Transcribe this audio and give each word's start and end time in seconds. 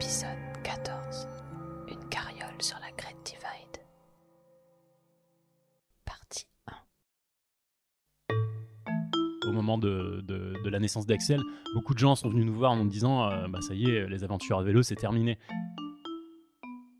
Épisode 0.00 0.28
14 0.62 1.26
Une 1.88 2.08
carriole 2.08 2.54
sur 2.60 2.78
la 2.78 2.92
Great 2.96 3.16
Divide. 3.24 3.82
Partie 6.04 6.46
1 8.28 9.48
Au 9.48 9.52
moment 9.52 9.76
de, 9.76 10.22
la 10.70 10.78
naissance 10.78 11.04
d'Axel, 11.04 11.40
beaucoup 11.74 11.94
de 11.94 11.98
gens 11.98 12.14
sont 12.14 12.28
venus 12.28 12.46
nous 12.46 12.54
voir 12.54 12.70
en 12.70 12.76
nous 12.76 12.88
disant 12.88 13.28
euh, 13.28 13.48
bah, 13.48 13.60
ça 13.60 13.74
y 13.74 13.90
est, 13.90 14.06
les 14.06 14.22
aventures 14.22 14.60
à 14.60 14.62
vélo, 14.62 14.84
c'est 14.84 14.94
terminé. 14.94 15.36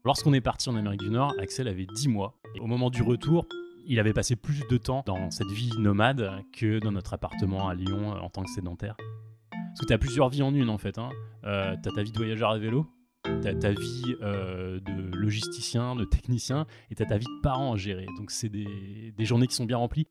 Lorsqu'on 0.05 0.33
est 0.33 0.41
parti 0.41 0.69
en 0.69 0.75
Amérique 0.75 1.03
du 1.03 1.11
Nord, 1.11 1.35
Axel 1.41 1.69
avait 1.69 1.87
10 1.87 2.09
mois. 2.09 2.35
Au 2.59 2.67
moment 2.67 2.91
du 2.91 3.03
retour, 3.03 3.47
il 3.87 4.01
avait 4.01 4.13
passé 4.13 4.35
plus 4.35 4.67
de 4.69 4.77
temps 4.77 5.05
dans 5.07 5.31
cette 5.31 5.53
vie 5.53 5.71
nomade 5.79 6.43
que 6.53 6.81
dans 6.81 6.91
notre 6.91 7.15
appartement 7.15 7.69
à 7.69 7.77
Lyon 7.77 8.17
euh, 8.17 8.19
en 8.19 8.29
tant 8.29 8.43
que 8.43 8.51
sédentaire. 8.51 8.97
Parce 9.51 9.81
que 9.83 9.87
tu 9.87 9.93
as 9.93 9.99
plusieurs 9.99 10.29
vies 10.29 10.43
en 10.43 10.53
une 10.53 10.71
en 10.71 10.79
fait. 10.79 10.99
Hein. 10.99 11.11
Euh, 11.45 11.77
tu 11.83 11.89
as 11.89 11.93
ta 11.93 12.03
vie 12.03 12.11
de 12.11 12.17
voyageur 12.17 12.51
à 12.51 12.59
vélo, 12.59 12.87
tu 13.41 13.49
as 13.49 13.55
ta 13.55 13.71
vie 13.73 14.17
euh, 14.23 14.81
de 14.81 15.17
logisticien, 15.17 15.97
de 15.97 16.05
technicien, 16.05 16.67
et 16.91 16.95
tu 16.95 17.03
as 17.03 17.07
ta 17.07 17.19
vie 17.19 17.27
de 17.27 17.41
parent 17.43 17.73
à 17.73 17.77
gérer. 17.77 18.07
Donc 18.19 18.31
c'est 18.31 18.49
des, 18.49 19.13
des 19.17 19.25
journées 19.25 19.47
qui 19.47 19.55
sont 19.55 19.65
bien 19.65 19.79
remplies. 19.79 20.07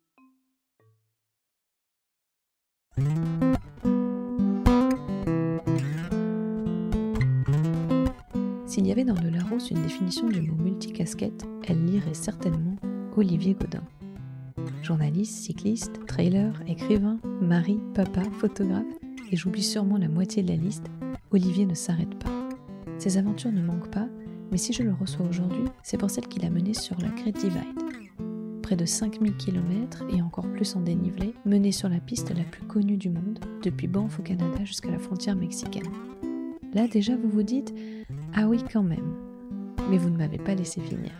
S'il 8.65 8.85
y 8.85 8.91
avait 8.91 9.05
dans 9.05 9.19
le 9.21 9.29
Larousse 9.29 9.71
une 9.71 9.81
définition 9.81 10.27
du 10.27 10.41
mot 10.41 10.55
multicasquette, 10.55 11.45
elle 11.67 11.83
lirait 11.85 12.13
certainement 12.13 12.75
Olivier 13.15 13.53
Godin. 13.53 13.83
Journaliste, 14.83 15.43
cycliste, 15.43 16.05
trailer, 16.05 16.53
écrivain, 16.67 17.17
mari, 17.41 17.79
papa, 17.93 18.23
photographe, 18.39 18.85
et 19.31 19.35
j'oublie 19.35 19.63
sûrement 19.63 19.97
la 19.97 20.07
moitié 20.07 20.43
de 20.43 20.49
la 20.49 20.55
liste, 20.55 20.85
Olivier 21.31 21.65
ne 21.65 21.73
s'arrête 21.73 22.17
pas. 22.19 22.36
Ses 22.99 23.17
aventures 23.17 23.51
ne 23.51 23.61
manquent 23.61 23.91
pas, 23.91 24.07
mais 24.51 24.57
si 24.57 24.73
je 24.73 24.83
le 24.83 24.93
reçois 24.93 25.25
aujourd'hui, 25.25 25.65
c'est 25.83 25.97
pour 25.97 26.09
celle 26.09 26.27
qu'il 26.27 26.45
a 26.45 26.49
menée 26.49 26.73
sur 26.73 26.99
la 26.99 27.09
Great 27.09 27.37
Divide. 27.37 27.61
Près 28.63 28.75
de 28.75 28.85
5000 28.85 29.35
km 29.37 30.03
et 30.13 30.21
encore 30.21 30.47
plus 30.51 30.75
en 30.75 30.81
dénivelé, 30.81 31.33
menée 31.45 31.71
sur 31.71 31.89
la 31.89 31.99
piste 31.99 32.35
la 32.35 32.43
plus 32.43 32.63
connue 32.63 32.97
du 32.97 33.09
monde, 33.09 33.39
depuis 33.63 33.87
Banff 33.87 34.19
au 34.19 34.23
Canada 34.23 34.63
jusqu'à 34.63 34.91
la 34.91 34.99
frontière 34.99 35.35
mexicaine. 35.35 35.87
Là 36.73 36.87
déjà 36.87 37.15
vous 37.15 37.29
vous 37.29 37.43
dites 37.43 37.73
Ah 38.33 38.47
oui 38.47 38.59
quand 38.71 38.83
même. 38.83 39.13
Mais 39.89 39.97
vous 39.97 40.09
ne 40.09 40.17
m'avez 40.17 40.37
pas 40.37 40.55
laissé 40.55 40.81
finir. 40.81 41.11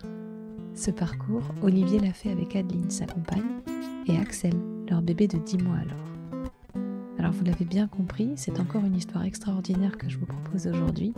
Ce 0.74 0.92
parcours, 0.92 1.44
Olivier 1.62 2.00
l'a 2.00 2.14
fait 2.14 2.32
avec 2.32 2.56
Adeline, 2.56 2.90
sa 2.90 3.06
compagne, 3.06 3.62
et 4.08 4.18
Axel, 4.18 4.54
leur 4.90 5.02
bébé 5.02 5.28
de 5.28 5.38
10 5.38 5.58
mois 5.60 5.78
alors. 5.78 6.84
Alors 7.18 7.32
vous 7.32 7.46
l'avez 7.46 7.66
bien 7.66 7.88
compris, 7.88 8.32
c'est 8.36 8.60
encore 8.60 8.84
une 8.84 8.96
histoire 8.96 9.24
extraordinaire 9.24 9.98
que 9.98 10.10
je 10.10 10.18
vous 10.18 10.26
propose 10.26 10.68
aujourd'hui. 10.68 11.14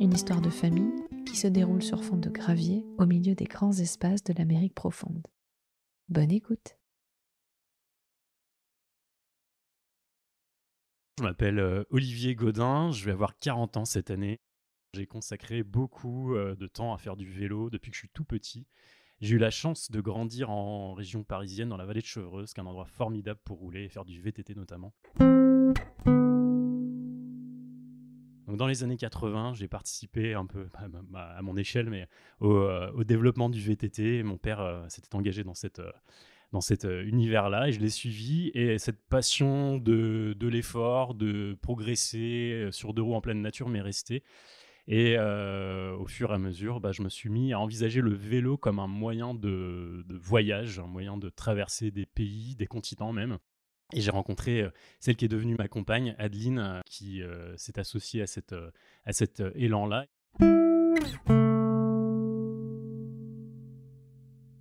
Une 0.00 0.12
histoire 0.12 0.40
de 0.40 0.50
famille 0.50 0.92
qui 1.24 1.36
se 1.36 1.46
déroule 1.46 1.82
sur 1.82 2.02
fond 2.02 2.16
de 2.16 2.28
gravier 2.28 2.84
au 2.98 3.06
milieu 3.06 3.34
des 3.34 3.44
grands 3.44 3.72
espaces 3.72 4.24
de 4.24 4.34
l'Amérique 4.36 4.74
profonde. 4.74 5.26
Bonne 6.08 6.32
écoute 6.32 6.76
Je 11.18 11.22
m'appelle 11.22 11.60
euh, 11.60 11.84
Olivier 11.90 12.34
Godin, 12.34 12.90
je 12.90 13.04
vais 13.04 13.12
avoir 13.12 13.38
40 13.38 13.76
ans 13.76 13.84
cette 13.84 14.10
année. 14.10 14.40
J'ai 14.94 15.06
consacré 15.06 15.62
beaucoup 15.62 16.34
euh, 16.34 16.56
de 16.56 16.66
temps 16.66 16.92
à 16.92 16.98
faire 16.98 17.16
du 17.16 17.30
vélo 17.30 17.70
depuis 17.70 17.90
que 17.90 17.96
je 17.96 18.00
suis 18.00 18.10
tout 18.10 18.24
petit. 18.24 18.66
J'ai 19.20 19.36
eu 19.36 19.38
la 19.38 19.50
chance 19.50 19.92
de 19.92 20.00
grandir 20.00 20.50
en 20.50 20.92
région 20.92 21.22
parisienne, 21.22 21.68
dans 21.68 21.76
la 21.76 21.86
vallée 21.86 22.00
de 22.00 22.06
Chevreuse, 22.06 22.52
qui 22.52 22.60
est 22.60 22.62
un 22.64 22.66
endroit 22.66 22.86
formidable 22.86 23.40
pour 23.44 23.58
rouler 23.58 23.84
et 23.84 23.88
faire 23.88 24.04
du 24.04 24.20
VTT 24.20 24.56
notamment. 24.56 24.92
Dans 28.54 28.66
les 28.66 28.82
années 28.84 28.96
80, 28.96 29.54
j'ai 29.54 29.68
participé 29.68 30.34
un 30.34 30.46
peu 30.46 30.68
à, 30.74 30.86
ma- 31.10 31.20
à 31.20 31.42
mon 31.42 31.56
échelle, 31.56 31.90
mais 31.90 32.06
au, 32.40 32.52
euh, 32.52 33.04
développement 33.04 33.48
du 33.50 33.60
VTT. 33.60 34.22
Mon 34.22 34.36
père 34.38 34.60
euh, 34.60 34.84
s'était 34.88 35.14
engagé 35.14 35.44
dans 35.44 35.54
cette, 35.54 35.80
euh, 35.80 35.90
dans 36.52 36.60
cet 36.60 36.84
univers-là 36.84 37.68
et 37.68 37.72
je 37.72 37.80
l'ai 37.80 37.90
suivi. 37.90 38.50
Et 38.54 38.78
cette 38.78 39.00
passion 39.08 39.78
de, 39.78 40.34
de 40.38 40.48
l'effort, 40.48 41.14
de 41.14 41.56
progresser 41.62 42.68
sur 42.70 42.94
deux 42.94 43.02
roues 43.02 43.14
en 43.14 43.20
pleine 43.20 43.42
nature 43.42 43.68
m'est 43.68 43.80
restée. 43.80 44.22
Et 44.86 45.18
au 45.18 46.06
fur 46.06 46.30
et 46.30 46.34
à 46.34 46.38
mesure, 46.38 46.78
bah, 46.80 46.92
je 46.92 47.02
me 47.02 47.08
suis 47.08 47.30
mis 47.30 47.52
à 47.54 47.58
envisager 47.58 48.02
le 48.02 48.12
vélo 48.12 48.58
comme 48.58 48.78
un 48.78 48.86
moyen 48.86 49.34
de, 49.34 50.04
de 50.06 50.16
voyage, 50.16 50.78
un 50.78 50.86
moyen 50.86 51.16
de 51.16 51.30
traverser 51.30 51.90
des 51.90 52.04
pays, 52.06 52.54
des 52.54 52.66
continents 52.66 53.12
même. 53.12 53.38
Et 53.92 54.00
j'ai 54.00 54.10
rencontré 54.10 54.62
euh, 54.62 54.70
celle 54.98 55.16
qui 55.16 55.24
est 55.24 55.28
devenue 55.28 55.56
ma 55.56 55.68
compagne, 55.68 56.16
Adeline, 56.18 56.58
euh, 56.58 56.80
qui 56.86 57.22
euh, 57.22 57.56
s'est 57.56 57.78
associée 57.78 58.22
à, 58.22 58.26
à 59.04 59.12
cet 59.12 59.42
élan-là. 59.54 60.06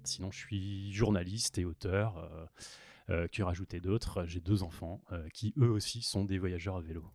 Sinon, 0.04 0.32
je 0.32 0.38
suis 0.38 0.92
journaliste 0.92 1.58
et 1.58 1.66
auteur, 1.66 2.50
euh, 3.10 3.28
que 3.30 3.42
rajouter 3.42 3.80
d'autres. 3.80 4.26
J'ai 4.28 4.42
deux 4.42 4.62
enfants 4.62 5.02
qui, 5.34 5.54
eux 5.58 5.70
aussi, 5.70 6.02
sont 6.02 6.26
des 6.26 6.38
voyageurs 6.38 6.76
à 6.76 6.82
vélo. 6.82 7.06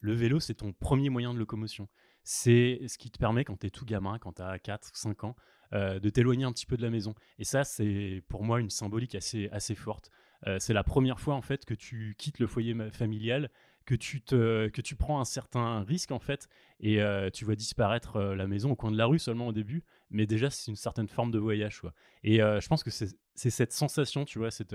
Le 0.00 0.14
vélo, 0.14 0.40
c'est 0.40 0.54
ton 0.54 0.72
premier 0.72 1.10
moyen 1.10 1.32
de 1.32 1.38
locomotion. 1.38 1.88
C'est 2.24 2.80
ce 2.86 2.98
qui 2.98 3.10
te 3.10 3.18
permet, 3.18 3.44
quand 3.44 3.58
tu 3.58 3.66
es 3.66 3.70
tout 3.70 3.84
gamin, 3.84 4.18
quand 4.18 4.34
tu 4.34 4.42
as 4.42 4.58
4 4.58 4.90
5 4.94 5.24
ans, 5.24 5.36
euh, 5.72 5.98
de 5.98 6.08
t'éloigner 6.10 6.44
un 6.44 6.52
petit 6.52 6.66
peu 6.66 6.76
de 6.76 6.82
la 6.82 6.90
maison. 6.90 7.14
Et 7.38 7.44
ça, 7.44 7.64
c'est 7.64 8.22
pour 8.28 8.44
moi 8.44 8.60
une 8.60 8.70
symbolique 8.70 9.14
assez, 9.14 9.48
assez 9.50 9.74
forte. 9.74 10.10
Euh, 10.46 10.58
c'est 10.58 10.74
la 10.74 10.84
première 10.84 11.20
fois 11.20 11.34
en 11.34 11.40
fait 11.42 11.64
que 11.64 11.74
tu 11.74 12.14
quittes 12.18 12.38
le 12.40 12.46
foyer 12.46 12.74
familial, 12.90 13.48
que 13.86 13.94
tu, 13.94 14.20
te, 14.22 14.68
que 14.68 14.80
tu 14.80 14.96
prends 14.96 15.20
un 15.20 15.24
certain 15.24 15.82
risque 15.82 16.10
en 16.12 16.18
fait, 16.18 16.48
et 16.80 17.00
euh, 17.00 17.30
tu 17.30 17.44
vois 17.44 17.54
disparaître 17.56 18.20
la 18.20 18.46
maison 18.46 18.72
au 18.72 18.76
coin 18.76 18.90
de 18.90 18.98
la 18.98 19.06
rue 19.06 19.18
seulement 19.18 19.46
au 19.48 19.52
début, 19.52 19.82
mais 20.10 20.26
déjà 20.26 20.50
c'est 20.50 20.70
une 20.70 20.76
certaine 20.76 21.08
forme 21.08 21.30
de 21.30 21.38
voyage. 21.38 21.80
Quoi. 21.80 21.92
Et 22.22 22.38
je 22.38 22.68
pense 22.68 22.82
que 22.84 22.90
c'est 22.90 23.50
cette 23.50 23.72
sensation, 23.72 24.24
tu 24.24 24.38
vois, 24.38 24.50
cette, 24.50 24.74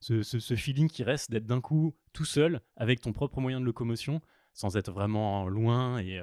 ce, 0.00 0.22
ce- 0.22 0.54
feeling 0.54 0.88
qui 0.88 1.02
reste 1.02 1.30
d'être 1.30 1.46
d'un 1.46 1.60
coup 1.60 1.94
tout 2.12 2.24
seul 2.24 2.60
avec 2.76 3.00
ton 3.00 3.12
propre 3.12 3.40
moyen 3.40 3.60
de 3.60 3.64
locomotion, 3.64 4.20
sans 4.52 4.76
être 4.76 4.92
vraiment 4.92 5.48
loin 5.48 5.98
et, 5.98 6.20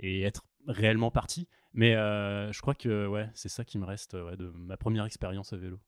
et 0.00 0.22
être 0.22 0.44
réellement 0.66 1.10
parti. 1.10 1.48
Mais 1.72 1.94
euh, 1.94 2.52
je 2.52 2.60
crois 2.60 2.74
que 2.74 3.06
ouais, 3.06 3.28
c'est 3.34 3.48
ça 3.48 3.64
qui 3.64 3.78
me 3.78 3.84
reste 3.84 4.16
de 4.16 4.50
ma 4.56 4.76
première 4.76 5.04
expérience 5.04 5.52
à 5.52 5.56
vélo. 5.56 5.78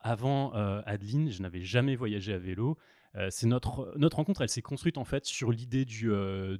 Avant 0.00 0.54
euh, 0.54 0.82
Adeline, 0.86 1.30
je 1.30 1.42
n'avais 1.42 1.62
jamais 1.62 1.96
voyagé 1.96 2.32
à 2.32 2.38
vélo. 2.38 2.78
Euh, 3.16 3.28
c'est 3.30 3.46
notre, 3.46 3.92
notre 3.96 4.16
rencontre, 4.16 4.42
elle 4.42 4.48
s'est 4.48 4.62
construite 4.62 4.98
en 4.98 5.04
fait 5.04 5.24
sur 5.24 5.50
l'idée 5.50 5.84
du, 5.84 6.10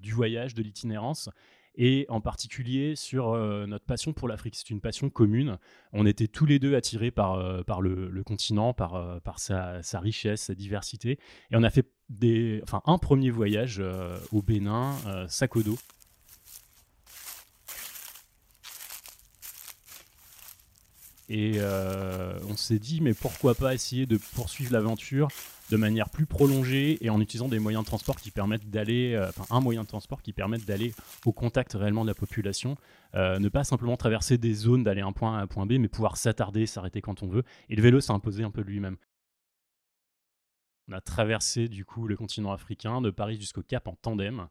du 0.00 0.12
voyage, 0.12 0.54
de 0.54 0.62
l'itinérance, 0.62 1.30
et 1.76 2.06
en 2.08 2.20
particulier 2.20 2.96
sur 2.96 3.30
euh, 3.30 3.66
notre 3.66 3.84
passion 3.84 4.12
pour 4.12 4.28
l'Afrique. 4.28 4.54
C'est 4.56 4.70
une 4.70 4.80
passion 4.80 5.10
commune. 5.10 5.58
On 5.92 6.06
était 6.06 6.28
tous 6.28 6.46
les 6.46 6.58
deux 6.58 6.76
attirés 6.76 7.10
par, 7.10 7.34
euh, 7.34 7.62
par 7.62 7.80
le, 7.80 8.22
continent, 8.24 8.72
par, 8.72 8.94
euh, 8.94 9.20
par 9.20 9.38
sa, 9.38 9.82
sa 9.82 10.00
richesse, 10.00 10.42
sa 10.42 10.54
diversité, 10.54 11.18
et 11.50 11.56
on 11.56 11.62
a 11.62 11.70
fait 11.70 11.86
des, 12.08 12.60
enfin, 12.62 12.82
un 12.86 12.98
premier 12.98 13.30
voyage 13.30 13.82
au 14.30 14.42
Bénin, 14.42 14.94
dos. 15.64 15.78
Et 21.30 21.58
on 22.48 22.56
s'est 22.56 22.78
dit, 22.78 23.00
mais 23.00 23.14
pourquoi 23.14 23.54
pas 23.54 23.74
essayer 23.74 24.06
de 24.06 24.18
poursuivre 24.34 24.72
l'aventure 24.72 25.28
de 25.70 25.76
manière 25.76 26.10
plus 26.10 26.26
prolongée 26.26 27.04
et 27.04 27.10
en 27.10 27.20
utilisant 27.20 27.48
des 27.48 27.58
moyens 27.58 27.84
de 27.84 27.86
transport 27.86 28.16
qui 28.16 28.30
permettent 28.30 28.68
d'aller, 28.68 29.14
euh, 29.14 29.30
un 29.50 29.60
moyen 29.60 29.82
de 29.82 29.88
transport 29.88 30.22
qui 30.22 30.32
permette 30.32 30.64
d'aller 30.64 30.94
au 31.24 31.32
contact 31.32 31.72
réellement 31.72 32.02
de 32.02 32.10
la 32.10 32.14
population, 32.14 32.76
euh, 33.14 33.38
ne 33.38 33.48
pas 33.48 33.64
simplement 33.64 33.96
traverser 33.96 34.38
des 34.38 34.54
zones, 34.54 34.84
d'aller 34.84 35.00
d'un 35.00 35.12
point 35.12 35.36
A 35.36 35.40
à 35.40 35.42
un 35.42 35.46
point 35.46 35.66
B, 35.66 35.72
mais 35.72 35.88
pouvoir 35.88 36.16
s'attarder, 36.16 36.66
s'arrêter 36.66 37.00
quand 37.00 37.22
on 37.22 37.28
veut. 37.28 37.44
Et 37.70 37.76
le 37.76 37.82
vélo 37.82 38.00
s'est 38.00 38.12
imposé 38.12 38.44
un 38.44 38.50
peu 38.50 38.62
lui-même. 38.62 38.96
On 40.88 40.92
a 40.92 41.00
traversé 41.00 41.68
du 41.68 41.84
coup 41.84 42.06
le 42.06 42.16
continent 42.16 42.52
africain, 42.52 43.00
de 43.00 43.10
Paris 43.10 43.36
jusqu'au 43.40 43.62
Cap 43.62 43.88
en 43.88 43.94
tandem. 43.94 44.48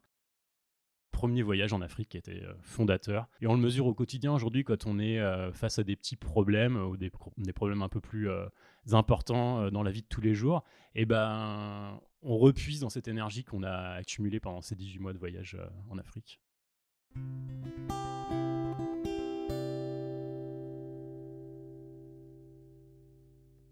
Premier 1.14 1.42
voyage 1.42 1.72
en 1.72 1.80
Afrique 1.80 2.08
qui 2.08 2.16
était 2.16 2.42
euh, 2.42 2.52
fondateur. 2.60 3.28
Et 3.40 3.46
on 3.46 3.54
le 3.54 3.60
mesure 3.60 3.86
au 3.86 3.94
quotidien 3.94 4.34
aujourd'hui 4.34 4.64
quand 4.64 4.84
on 4.84 4.98
est 4.98 5.20
euh, 5.20 5.52
face 5.52 5.78
à 5.78 5.84
des 5.84 5.94
petits 5.94 6.16
problèmes 6.16 6.76
ou 6.76 6.96
des, 6.96 7.12
des 7.38 7.52
problèmes 7.52 7.82
un 7.82 7.88
peu 7.88 8.00
plus 8.00 8.28
euh, 8.28 8.46
importants 8.90 9.70
dans 9.70 9.84
la 9.84 9.92
vie 9.92 10.02
de 10.02 10.08
tous 10.08 10.20
les 10.20 10.34
jours. 10.34 10.64
Et 10.96 11.06
ben, 11.06 12.00
on 12.22 12.36
repuise 12.36 12.80
dans 12.80 12.90
cette 12.90 13.06
énergie 13.06 13.44
qu'on 13.44 13.62
a 13.62 13.92
accumulée 13.92 14.40
pendant 14.40 14.60
ces 14.60 14.74
18 14.74 14.98
mois 14.98 15.12
de 15.12 15.18
voyage 15.18 15.56
en 15.88 15.98
Afrique. 15.98 16.40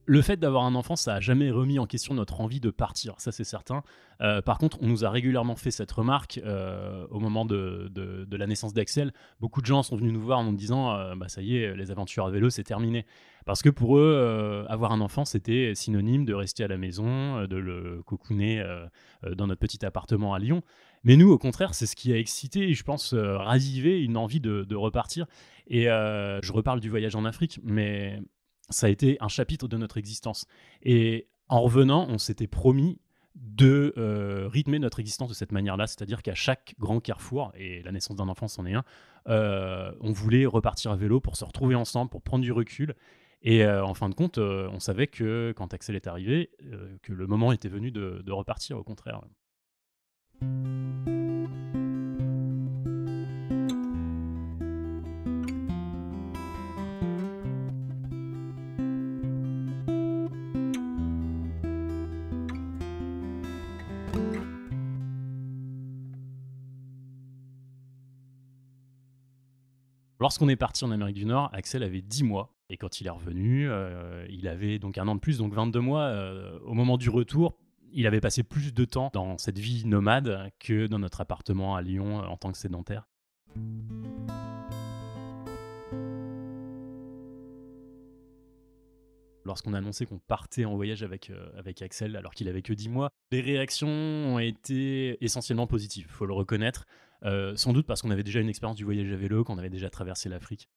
Le 0.04 0.22
fait 0.22 0.37
d'avoir 0.37 0.64
un 0.64 0.75
enfant, 0.75 0.96
ça 0.96 1.14
a 1.14 1.20
jamais 1.20 1.50
remis 1.50 1.78
en 1.78 1.87
question 1.87 2.14
notre 2.14 2.40
envie 2.40 2.60
de 2.60 2.70
partir, 2.70 3.14
ça 3.19 3.32
c'est 3.32 3.44
certain. 3.44 3.82
Euh, 4.20 4.40
par 4.40 4.58
contre, 4.58 4.78
on 4.81 4.87
nous 4.87 5.04
a 5.04 5.10
régulièrement 5.10 5.56
fait 5.56 5.70
cette 5.70 5.90
remarque 5.90 6.40
euh, 6.44 7.06
au 7.10 7.19
moment 7.19 7.44
de, 7.44 7.90
la 8.31 8.46
naissance 8.46 8.72
d'Axel. 8.72 9.12
Beaucoup 9.40 9.60
de 9.60 9.66
gens 9.66 9.82
sont 9.82 9.96
venus 9.96 10.12
nous 10.12 10.20
voir 10.20 10.38
en 10.38 10.44
nous 10.44 10.56
disant 10.56 10.93
euh, 10.93 11.14
bah, 11.16 11.28
ça 11.28 11.43
y 11.43 11.56
est, 11.56 11.75
les 11.76 11.90
aventures 11.90 12.26
à 12.26 12.31
vélo, 12.31 12.50
c'est 12.50 12.64
terminé. 12.64 13.06
Parce 13.44 13.62
que 13.62 13.70
pour 13.70 13.99
eux, 13.99 14.64
avoir 14.69 14.93
un 14.93 15.00
enfant, 15.00 15.25
c'était 15.25 15.72
synonyme 15.75 16.25
de 16.25 16.32
rester 16.32 16.62
à 16.62 16.69
la 16.69 16.76
maison, 16.76 17.44
de 17.44 17.56
le 17.56 18.00
cocooner 18.06 18.64
dans 19.37 19.48
notre 19.48 19.58
petit 19.58 19.84
appartement 19.84 20.32
à 20.32 20.38
Lyon. 20.38 20.62
Mais 21.02 21.16
nous, 21.16 21.28
au 21.28 21.38
contraire, 21.38 21.75
c'est 21.75 21.87
ce 21.87 21.96
qui 21.96 22.12
a 22.12 22.19
excité 22.19 22.72
je 22.72 22.84
pense 22.84 23.14
ravivé 23.14 24.00
une 24.00 24.16
envie 24.16 24.38
de, 24.38 24.62
de 24.62 24.76
repartir. 24.76 25.26
Et 25.66 25.87
je 25.87 26.52
reparle 26.52 26.78
du 26.78 26.88
voyage 26.88 27.16
en 27.16 27.25
Afrique, 27.25 27.58
mais 27.64 28.22
ça 28.70 28.86
a 28.86 28.90
été 28.90 29.16
un 29.20 29.28
chapitre 29.28 29.68
de 29.68 29.76
notre 29.76 29.98
existence. 29.98 30.46
Et 30.82 31.28
en 31.48 31.60
revenant, 31.60 32.06
on 32.08 32.18
s'était 32.18 32.46
promis 32.46 32.98
de 33.34 33.94
euh, 33.96 34.48
rythmer 34.48 34.78
notre 34.78 35.00
existence 35.00 35.28
de 35.28 35.34
cette 35.34 35.52
manière-là, 35.52 35.86
c'est-à-dire 35.86 36.22
qu'à 36.22 36.34
chaque 36.34 36.74
grand 36.78 37.00
carrefour, 37.00 37.52
et 37.54 37.82
la 37.82 37.92
naissance 37.92 38.16
d'un 38.16 38.28
enfant 38.28 38.48
c'en 38.48 38.66
est 38.66 38.74
un, 38.74 38.84
euh, 39.28 39.92
on 40.00 40.12
voulait 40.12 40.46
repartir 40.46 40.90
à 40.90 40.96
vélo 40.96 41.20
pour 41.20 41.36
se 41.36 41.44
retrouver 41.44 41.74
ensemble, 41.74 42.10
pour 42.10 42.22
prendre 42.22 42.42
du 42.42 42.52
recul. 42.52 42.94
Et 43.42 43.64
euh, 43.64 43.84
en 43.84 43.94
fin 43.94 44.08
de 44.08 44.14
compte, 44.14 44.38
on 44.38 44.80
savait 44.80 45.08
que 45.08 45.52
quand 45.56 45.74
Axel 45.74 45.96
est 45.96 46.06
arrivé, 46.06 46.50
que 47.02 47.12
le 47.12 47.26
moment 47.26 47.52
était 47.52 47.68
venu 47.68 47.90
de, 47.90 48.22
de 48.24 48.32
repartir, 48.32 48.78
au 48.78 48.84
contraire. 48.84 49.20
Lorsqu'on 70.22 70.48
est 70.48 70.54
parti 70.54 70.84
en 70.84 70.92
Amérique 70.92 71.16
du 71.16 71.24
Nord, 71.24 71.50
Axel 71.52 71.82
avait 71.82 72.00
10 72.00 72.22
mois. 72.22 72.54
Et 72.70 72.76
quand 72.76 73.00
il 73.00 73.08
est 73.08 73.10
revenu, 73.10 73.69
euh, 73.69 74.24
il 74.30 74.46
avait 74.46 74.78
donc 74.78 74.96
un 74.96 75.08
an 75.08 75.16
de 75.16 75.20
plus, 75.20 75.38
donc 75.38 75.52
22 75.52 75.80
mois. 75.80 76.02
Euh, 76.02 76.60
au 76.64 76.74
moment 76.74 76.96
du 76.96 77.10
retour, 77.10 77.56
il 77.92 78.06
avait 78.06 78.20
passé 78.20 78.44
plus 78.44 78.72
de 78.72 78.84
temps 78.84 79.10
dans 79.12 79.36
cette 79.36 79.58
vie 79.58 79.84
nomade 79.84 80.52
que 80.60 80.86
dans 80.86 81.00
notre 81.00 81.22
appartement 81.22 81.74
à 81.74 81.82
Lyon 81.82 82.20
euh, 82.20 82.26
en 82.26 82.36
tant 82.36 82.52
que 82.52 82.58
sédentaire. 82.58 83.08
Lorsqu'on 89.44 89.74
a 89.74 89.78
annoncé 89.78 90.06
qu'on 90.06 90.18
partait 90.18 90.64
en 90.64 90.76
voyage 90.76 91.02
avec, 91.02 91.32
avec 91.56 91.82
Axel 91.82 92.16
alors 92.16 92.32
qu'il 92.32 92.48
avait 92.48 92.62
que 92.62 92.72
10 92.72 92.88
mois, 92.88 93.10
les 93.32 93.40
réactions 93.40 93.88
ont 93.88 94.38
été 94.38 95.22
essentiellement 95.24 95.66
positives, 95.66 96.06
il 96.08 96.12
faut 96.12 96.26
le 96.26 96.34
reconnaître. 96.34 96.86
Euh, 97.24 97.54
sans 97.56 97.72
doute 97.72 97.86
parce 97.86 98.02
qu'on 98.02 98.10
avait 98.10 98.24
déjà 98.24 98.40
une 98.40 98.48
expérience 98.48 98.76
du 98.76 98.84
voyage 98.84 99.12
à 99.12 99.16
vélo, 99.16 99.44
qu'on 99.44 99.58
avait 99.58 99.70
déjà 99.70 99.90
traversé 99.90 100.28
l'Afrique. 100.28 100.68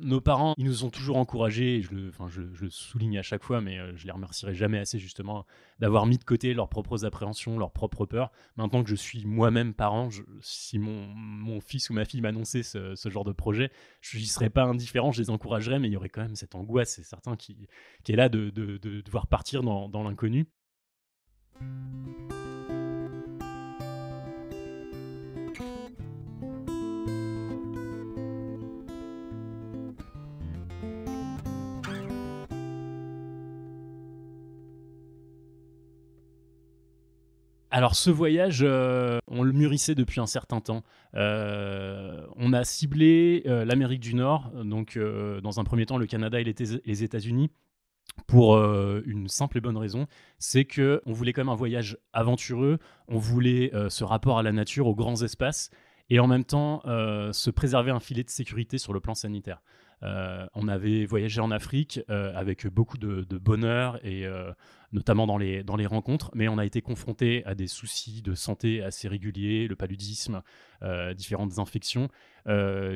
Nos 0.00 0.20
parents, 0.20 0.54
ils 0.58 0.64
nous 0.64 0.84
ont 0.84 0.90
toujours 0.90 1.16
encouragés, 1.16 1.80
je 1.80 1.94
le, 1.94 2.08
enfin, 2.08 2.26
je, 2.28 2.68
souligne 2.68 3.18
à 3.18 3.22
chaque 3.22 3.44
fois, 3.44 3.60
mais 3.60 3.78
euh, 3.78 3.92
je 3.94 4.04
les 4.04 4.10
remercierai 4.10 4.54
jamais 4.54 4.78
assez 4.78 4.98
justement 4.98 5.46
d'avoir 5.78 6.06
mis 6.06 6.18
de 6.18 6.24
côté 6.24 6.54
leurs 6.54 6.68
propres 6.68 7.04
appréhensions, 7.04 7.56
leurs 7.56 7.70
propres 7.70 8.04
peurs. 8.04 8.32
Maintenant 8.56 8.82
que 8.82 8.90
je 8.90 8.96
suis 8.96 9.24
moi-même 9.24 9.74
parent, 9.74 10.08
si 10.40 10.78
mon, 10.78 11.60
fils 11.60 11.90
ou 11.90 11.92
ma 11.94 12.04
fille 12.04 12.20
m'annonçait 12.20 12.64
ce, 12.64 12.96
genre 13.06 13.24
de 13.24 13.32
projet, 13.32 13.70
je 14.00 14.18
n'y 14.18 14.26
serais 14.26 14.50
pas 14.50 14.64
indifférent, 14.64 15.12
je 15.12 15.22
les 15.22 15.30
encouragerais, 15.30 15.78
mais 15.78 15.88
il 15.88 15.92
y 15.92 15.96
aurait 15.96 16.08
quand 16.08 16.22
même 16.22 16.36
cette 16.36 16.56
angoisse, 16.56 16.94
c'est 16.96 17.04
certain, 17.04 17.36
qui, 17.36 17.68
est 18.08 18.16
là 18.16 18.28
de, 18.28 18.50
de, 18.50 18.78
de 18.78 19.02
devoir 19.02 19.28
partir 19.28 19.62
dans 19.62 20.02
l'inconnu. 20.02 20.48
Alors 37.74 37.94
ce 37.94 38.10
voyage, 38.10 38.60
euh, 38.60 39.18
on 39.28 39.42
le 39.42 39.52
mûrissait 39.52 39.94
depuis 39.94 40.20
un 40.20 40.26
certain 40.26 40.60
temps. 40.60 40.82
Euh, 41.14 42.26
on 42.36 42.52
a 42.52 42.64
ciblé 42.64 43.44
euh, 43.46 43.64
l'Amérique 43.64 44.00
du 44.00 44.14
Nord, 44.14 44.52
donc 44.62 44.98
dans 44.98 45.58
un 45.58 45.64
premier 45.64 45.86
temps 45.86 45.96
le 45.96 46.04
Canada 46.06 46.38
et 46.38 46.44
les, 46.44 47.02
États-Unis, 47.02 47.50
pour 48.26 48.58
une 48.58 49.26
simple 49.28 49.56
et 49.56 49.60
bonne 49.62 49.78
raison, 49.78 50.06
c'est 50.38 50.66
que 50.66 51.00
on 51.06 51.12
voulait 51.12 51.32
quand 51.32 51.40
même 51.40 51.48
un 51.48 51.56
voyage 51.56 51.96
aventureux, 52.12 52.78
on 53.08 53.16
voulait 53.16 53.72
ce 53.88 54.04
rapport 54.04 54.38
à 54.38 54.42
la 54.42 54.52
nature, 54.52 54.86
aux 54.86 54.94
grands 54.94 55.22
espaces, 55.22 55.70
et 56.10 56.20
en 56.20 56.26
même 56.26 56.44
temps 56.44 56.82
se 56.84 57.50
préserver 57.50 57.90
un 57.90 58.00
filet 58.00 58.22
de 58.22 58.30
sécurité 58.30 58.78
sur 58.78 58.92
le 58.92 59.00
plan 59.00 59.14
sanitaire. 59.14 59.62
Euh, 60.02 60.46
on 60.54 60.66
avait 60.68 61.04
voyagé 61.04 61.40
en 61.40 61.50
Afrique 61.50 62.00
euh, 62.10 62.32
avec 62.34 62.66
beaucoup 62.66 62.98
de, 62.98 63.24
bonheur 63.38 64.04
et 64.04 64.26
euh, 64.26 64.52
notamment 64.92 65.26
dans 65.26 65.38
les, 65.38 65.62
dans 65.62 65.76
les 65.76 65.86
rencontres, 65.86 66.30
mais 66.34 66.48
on 66.48 66.58
a 66.58 66.64
été 66.64 66.82
confronté 66.82 67.44
à 67.46 67.54
des 67.54 67.68
soucis 67.68 68.20
de 68.20 68.34
santé 68.34 68.82
assez 68.82 69.08
réguliers, 69.08 69.68
le 69.68 69.76
paludisme, 69.76 70.42
différentes 71.16 71.58
infections, 71.58 72.08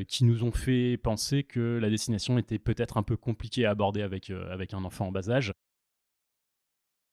qui 0.09 0.25
nous 0.25 0.45
ont 0.45 0.51
fait 0.51 0.99
penser 0.99 1.45
que 1.45 1.79
la 1.81 1.89
destination 1.89 2.37
était 2.37 2.59
peut-être 2.59 2.97
un 2.97 3.03
peu 3.03 3.17
compliquée 3.17 3.65
à 3.65 3.71
aborder 3.71 4.03
avec, 4.03 4.31
avec 4.31 4.75
un 4.75 4.85
enfant 4.85 5.07
en 5.07 5.13
bas 5.13 5.31
âge. 5.31 5.53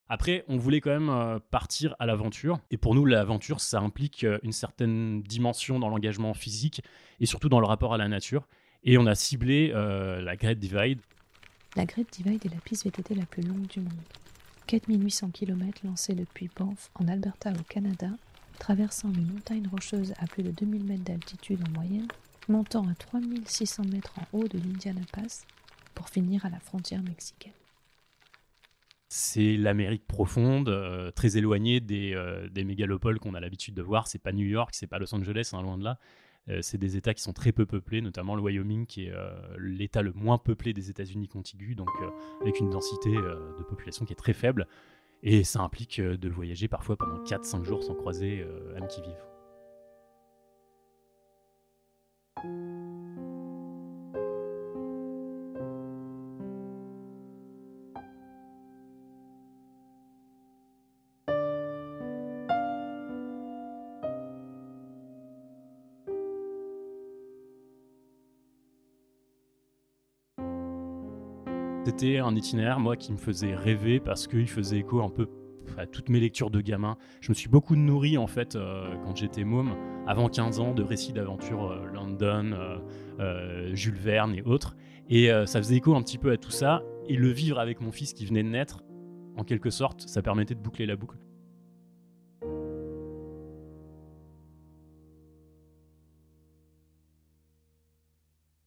Après, 0.09 0.43
on 0.47 0.57
voulait 0.57 0.81
quand 0.81 0.99
même 0.99 1.39
partir 1.49 1.95
à 1.99 2.05
l'aventure. 2.05 2.59
Et 2.71 2.77
pour 2.77 2.93
nous, 2.93 3.05
l'aventure, 3.05 3.61
ça 3.61 3.79
implique 3.79 4.25
une 4.43 4.51
certaine 4.51 5.21
dimension 5.23 5.79
dans 5.79 5.89
l'engagement 5.89 6.33
physique 6.33 6.81
et 7.19 7.25
surtout 7.25 7.49
dans 7.49 7.59
le 7.59 7.65
rapport 7.65 7.93
à 7.93 7.97
la 7.97 8.07
nature. 8.07 8.47
Et 8.83 8.97
on 8.97 9.05
a 9.05 9.15
ciblé 9.15 9.71
euh, 9.73 10.21
la 10.21 10.35
Great 10.35 10.59
Divide. 10.59 10.99
La 11.75 11.85
Great 11.85 12.11
Divide 12.11 12.45
est 12.45 12.53
la 12.53 12.59
piste 12.59 12.85
VTT 12.85 13.15
la 13.15 13.25
plus 13.25 13.43
longue 13.43 13.67
du 13.67 13.79
monde. 13.79 13.93
4800 14.67 15.31
km 15.31 15.81
lancés 15.85 16.13
depuis 16.13 16.49
Banff 16.55 16.89
en 16.95 17.07
Alberta 17.07 17.51
au 17.51 17.63
Canada, 17.63 18.09
traversant 18.59 19.11
une 19.11 19.33
montagne 19.33 19.67
rocheuse 19.71 20.13
à 20.19 20.27
plus 20.27 20.43
de 20.43 20.51
2000 20.51 20.83
mètres 20.83 21.03
d'altitude 21.03 21.59
en 21.67 21.71
moyenne, 21.71 22.07
montant 22.49 22.87
à 22.87 22.93
3600 22.93 23.83
mètres 23.85 24.13
en 24.19 24.37
haut 24.37 24.47
de 24.47 24.57
l'Indiana 24.57 25.01
Pass 25.11 25.45
pour 25.95 26.09
finir 26.09 26.45
à 26.45 26.49
la 26.49 26.59
frontière 26.59 27.01
mexicaine. 27.01 27.53
C'est 29.15 29.57
l'Amérique 29.57 30.07
profonde, 30.07 30.69
euh, 30.69 31.11
très 31.11 31.37
éloignée 31.37 31.79
des, 31.79 32.15
euh, 32.15 32.49
des 32.49 32.63
mégalopoles 32.63 33.19
qu'on 33.19 33.35
a 33.35 33.39
l'habitude 33.39 33.75
de 33.75 33.83
voir. 33.83 34.07
C'est 34.07 34.17
pas 34.17 34.31
New 34.31 34.47
York, 34.47 34.73
c'est 34.73 34.87
pas 34.87 34.97
Los 34.97 35.13
Angeles, 35.13 35.51
hein, 35.53 35.61
loin 35.61 35.77
de 35.77 35.83
là. 35.83 35.99
Euh, 36.49 36.63
c'est 36.63 36.79
des 36.79 36.97
États 36.97 37.13
qui 37.13 37.21
sont 37.21 37.31
très 37.31 37.51
peu 37.51 37.67
peuplés, 37.67 38.01
notamment 38.01 38.35
le 38.35 38.41
Wyoming, 38.41 38.87
qui 38.87 39.05
est 39.05 39.13
l'État 39.59 40.01
le 40.01 40.13
moins 40.13 40.39
peuplé 40.39 40.73
des 40.73 40.89
États-Unis 40.89 41.27
contigus, 41.27 41.75
donc 41.75 41.91
avec 42.41 42.59
une 42.59 42.71
densité 42.71 43.11
de 43.11 43.63
population 43.63 44.03
qui 44.03 44.13
est 44.13 44.15
très 44.15 44.33
faible. 44.33 44.65
Et 45.21 45.43
ça 45.43 45.61
implique 45.61 46.01
de 46.01 46.29
voyager 46.29 46.67
parfois 46.67 46.97
pendant 46.97 47.23
4-5 47.23 47.63
jours 47.63 47.83
sans 47.83 47.93
croiser 47.93 48.43
âme 48.75 48.87
qui 48.87 49.03
vive. 49.03 49.23
C'était 71.95 72.17
un 72.17 72.35
itinéraire, 72.35 72.79
moi, 72.79 72.97
qui 72.97 73.11
me 73.11 73.17
faisait 73.17 73.53
rêver 73.53 73.99
parce 73.99 74.27
qu'il 74.27 74.49
faisait 74.49 74.79
écho 74.79 75.03
un 75.03 75.09
peu 75.09 75.27
à 75.77 75.85
toutes 75.85 76.09
mes 76.09 76.19
lectures 76.19 76.49
de 76.49 76.59
gamin. 76.59 76.97
Je 77.21 77.29
me 77.29 77.35
suis 77.35 77.49
beaucoup 77.49 77.75
nourri, 77.75 78.17
en 78.17 78.25
fait, 78.25 78.55
euh, 78.55 78.95
quand 79.05 79.15
j'étais 79.15 79.43
môme, 79.43 79.75
avant 80.07 80.27
15 80.27 80.59
ans, 80.59 80.73
de 80.73 80.81
récits 80.81 81.13
d'aventures 81.13 81.71
euh, 81.71 81.85
London, 81.93 82.79
euh, 83.19 83.75
Jules 83.75 83.99
Verne 83.99 84.33
et 84.33 84.41
autres. 84.41 84.75
Et 85.07 85.29
ça 85.45 85.61
faisait 85.61 85.75
écho 85.75 85.93
un 85.95 86.01
petit 86.01 86.17
peu 86.17 86.31
à 86.31 86.37
tout 86.37 86.49
ça. 86.49 86.81
Et 87.07 87.15
le 87.15 87.29
vivre 87.29 87.59
avec 87.59 87.79
mon 87.79 87.91
fils 87.91 88.13
qui 88.13 88.25
venait 88.25 88.43
de 88.43 88.49
naître, 88.49 88.83
en 89.37 89.43
quelque 89.43 89.69
sorte, 89.69 90.01
ça 90.01 90.23
permettait 90.23 90.55
de 90.55 90.61
boucler 90.61 90.87
la 90.87 90.95
boucle. 90.95 91.17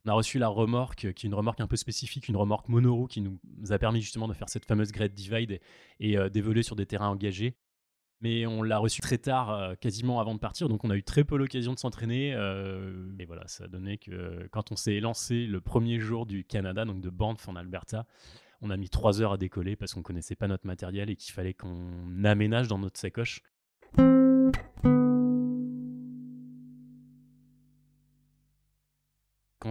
On 0.07 0.11
a 0.11 0.13
reçu 0.13 0.39
la 0.39 0.47
remorque, 0.47 1.13
qui 1.13 1.25
est 1.25 1.25
une 1.25 1.35
remorque 1.35 1.61
un 1.61 1.67
peu 1.67 1.75
spécifique, 1.75 2.29
une 2.29 2.37
remorque 2.37 2.69
monoroue 2.69 3.09
qui 3.09 3.21
nous 3.21 3.41
a 3.71 3.79
permis 3.79 4.01
justement 4.01 4.29
de 4.29 4.35
faire 4.35 4.49
cette 4.49 4.65
fameuse 4.65 4.93
Great 4.93 5.13
Divide 5.13 5.61
et, 5.99 6.17
euh, 6.17 6.29
d'évoluer 6.29 6.63
sur 6.63 6.77
des 6.77 6.87
terrains 6.87 7.09
engagés. 7.09 7.57
Mais 8.21 8.47
on 8.47 8.63
l'a 8.63 8.79
reçu 8.79 9.01
très 9.01 9.19
tard, 9.19 9.51
euh, 9.51 9.75
quasiment 9.75 10.21
avant 10.21 10.35
de 10.35 10.39
partir, 10.39 10.69
donc 10.69 10.85
on 10.85 10.91
a 10.91 10.97
eu 10.97 11.03
très 11.03 11.25
peu 11.25 11.37
l'occasion 11.37 11.75
de 11.75 11.79
s'entraîner. 11.81 12.33
Euh, 12.35 13.11
et 13.19 13.25
voilà, 13.25 13.49
ça 13.49 13.65
a 13.65 13.67
donné 13.67 13.99
que 13.99 14.49
quand 14.53 14.71
on 14.71 14.77
s'est 14.77 15.01
lancé 15.01 15.45
le 15.45 15.61
premier 15.61 15.99
jour 15.99 16.25
du 16.25 16.45
Canada, 16.45 16.85
donc 16.85 17.01
de 17.01 17.11
Banff 17.11 17.49
en 17.49 17.57
Alberta, 17.57 18.07
On 18.63 18.71
a 18.71 18.77
mis 18.77 18.89
trois 18.89 19.21
heures 19.21 19.33
à 19.33 19.37
décoller 19.37 19.77
parce 19.77 19.93
qu'on 19.93 20.03
connaissait 20.03 20.37
pas 20.37 20.47
notre 20.47 20.67
matériel 20.67 21.11
et 21.11 21.17
qu'il 21.17 21.35
fallait 21.35 21.53
qu'on 21.53 22.25
aménage 22.25 22.69
dans 22.69 22.79
notre 22.79 22.99
sacoche. 22.99 23.43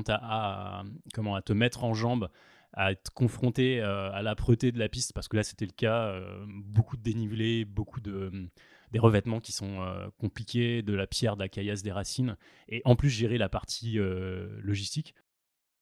À, 0.07 0.83
comment, 1.13 1.35
à 1.35 1.41
te 1.41 1.53
mettre 1.53 1.83
en 1.83 1.93
jambe, 1.93 2.29
à 2.73 2.91
être 2.91 3.11
confronté 3.13 3.81
euh, 3.81 4.11
à 4.11 4.21
l'âpreté 4.21 4.71
de 4.71 4.79
la 4.79 4.89
piste, 4.89 5.13
parce 5.13 5.27
que 5.27 5.37
là 5.37 5.43
c'était 5.43 5.65
le 5.65 5.71
cas, 5.71 6.07
euh, 6.07 6.45
beaucoup 6.47 6.97
de 6.97 7.01
dénivelé, 7.01 7.65
beaucoup 7.65 8.01
de 8.01 8.49
des 8.91 8.99
revêtements 8.99 9.39
qui 9.41 9.51
sont 9.51 9.81
euh, 9.81 10.07
compliqués, 10.19 10.81
de 10.81 10.93
la 10.93 11.07
pierre, 11.07 11.35
de 11.35 11.41
la 11.41 11.49
caillasse, 11.49 11.83
des 11.83 11.91
racines, 11.91 12.37
et 12.69 12.81
en 12.85 12.95
plus 12.95 13.09
gérer 13.09 13.37
la 13.37 13.49
partie 13.49 13.97
logistique. 14.61 15.15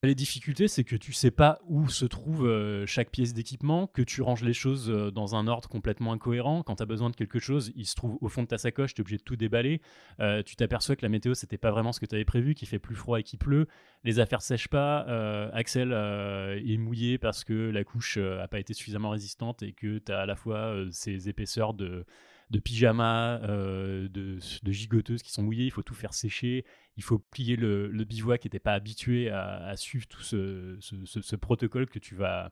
Les 0.05 0.15
difficultés, 0.15 0.67
c'est 0.67 0.83
que 0.83 0.97
tu 0.97 1.13
sais 1.13 1.31
pas 1.31 1.59
où 1.65 1.87
se 1.87 2.03
trouve 2.03 2.45
euh, 2.45 2.85
chaque 2.85 3.09
pièce 3.09 3.33
d'équipement, 3.33 3.87
que 3.87 4.01
tu 4.01 4.21
ranges 4.21 4.43
les 4.43 4.51
choses 4.51 4.89
euh, 4.89 5.11
dans 5.11 5.35
un 5.35 5.47
ordre 5.47 5.69
complètement 5.69 6.11
incohérent. 6.11 6.61
Quand 6.61 6.75
tu 6.75 6.83
as 6.83 6.85
besoin 6.85 7.09
de 7.09 7.15
quelque 7.15 7.39
chose, 7.39 7.71
il 7.77 7.85
se 7.85 7.95
trouve 7.95 8.17
au 8.19 8.27
fond 8.27 8.41
de 8.41 8.47
ta 8.47 8.57
sacoche, 8.57 8.93
tu 8.93 8.99
es 8.99 9.01
obligé 9.03 9.15
de 9.15 9.23
tout 9.23 9.37
déballer. 9.37 9.79
Euh, 10.19 10.43
tu 10.43 10.57
t'aperçois 10.57 10.97
que 10.97 11.03
la 11.03 11.09
météo, 11.09 11.35
c'était 11.35 11.57
pas 11.57 11.71
vraiment 11.71 11.93
ce 11.93 12.01
que 12.01 12.05
tu 12.05 12.15
avais 12.15 12.25
prévu, 12.25 12.53
qu'il 12.53 12.67
fait 12.67 12.79
plus 12.79 12.95
froid 12.95 13.21
et 13.21 13.23
qu'il 13.23 13.39
pleut. 13.39 13.65
Les 14.03 14.19
affaires 14.19 14.41
sèchent 14.41 14.67
pas. 14.67 15.05
Axel 15.53 15.93
est 15.93 16.77
mouillé 16.77 17.17
parce 17.17 17.45
que 17.45 17.53
la 17.53 17.85
couche 17.85 18.17
a 18.17 18.49
pas 18.49 18.59
été 18.59 18.73
suffisamment 18.73 19.11
résistante 19.11 19.63
et 19.63 19.71
que 19.71 19.99
tu 19.99 20.11
as 20.11 20.19
à 20.19 20.25
la 20.25 20.35
fois 20.35 20.75
ces 20.91 21.29
épaisseurs 21.29 21.73
de 21.73 22.05
de 22.53 22.59
pyjamas, 22.59 23.39
euh, 23.41 24.07
de, 24.09 24.37
gigoteuses 24.71 25.23
qui 25.23 25.31
sont 25.31 25.41
mouillées, 25.41 25.65
il 25.65 25.71
faut 25.71 25.81
tout 25.81 25.95
faire 25.95 26.13
sécher, 26.13 26.65
il 26.97 27.03
faut 27.03 27.17
plier 27.17 27.55
le, 27.55 27.89
bivouac 28.05 28.41
qui 28.41 28.45
n'était 28.45 28.59
pas 28.59 28.73
habitué 28.73 29.31
à, 29.31 29.75
suivre 29.75 30.05
tout 30.07 30.21
ce, 30.21 31.35
protocole 31.35 31.87
que 31.87 31.97
tu 31.97 32.13
vas 32.13 32.51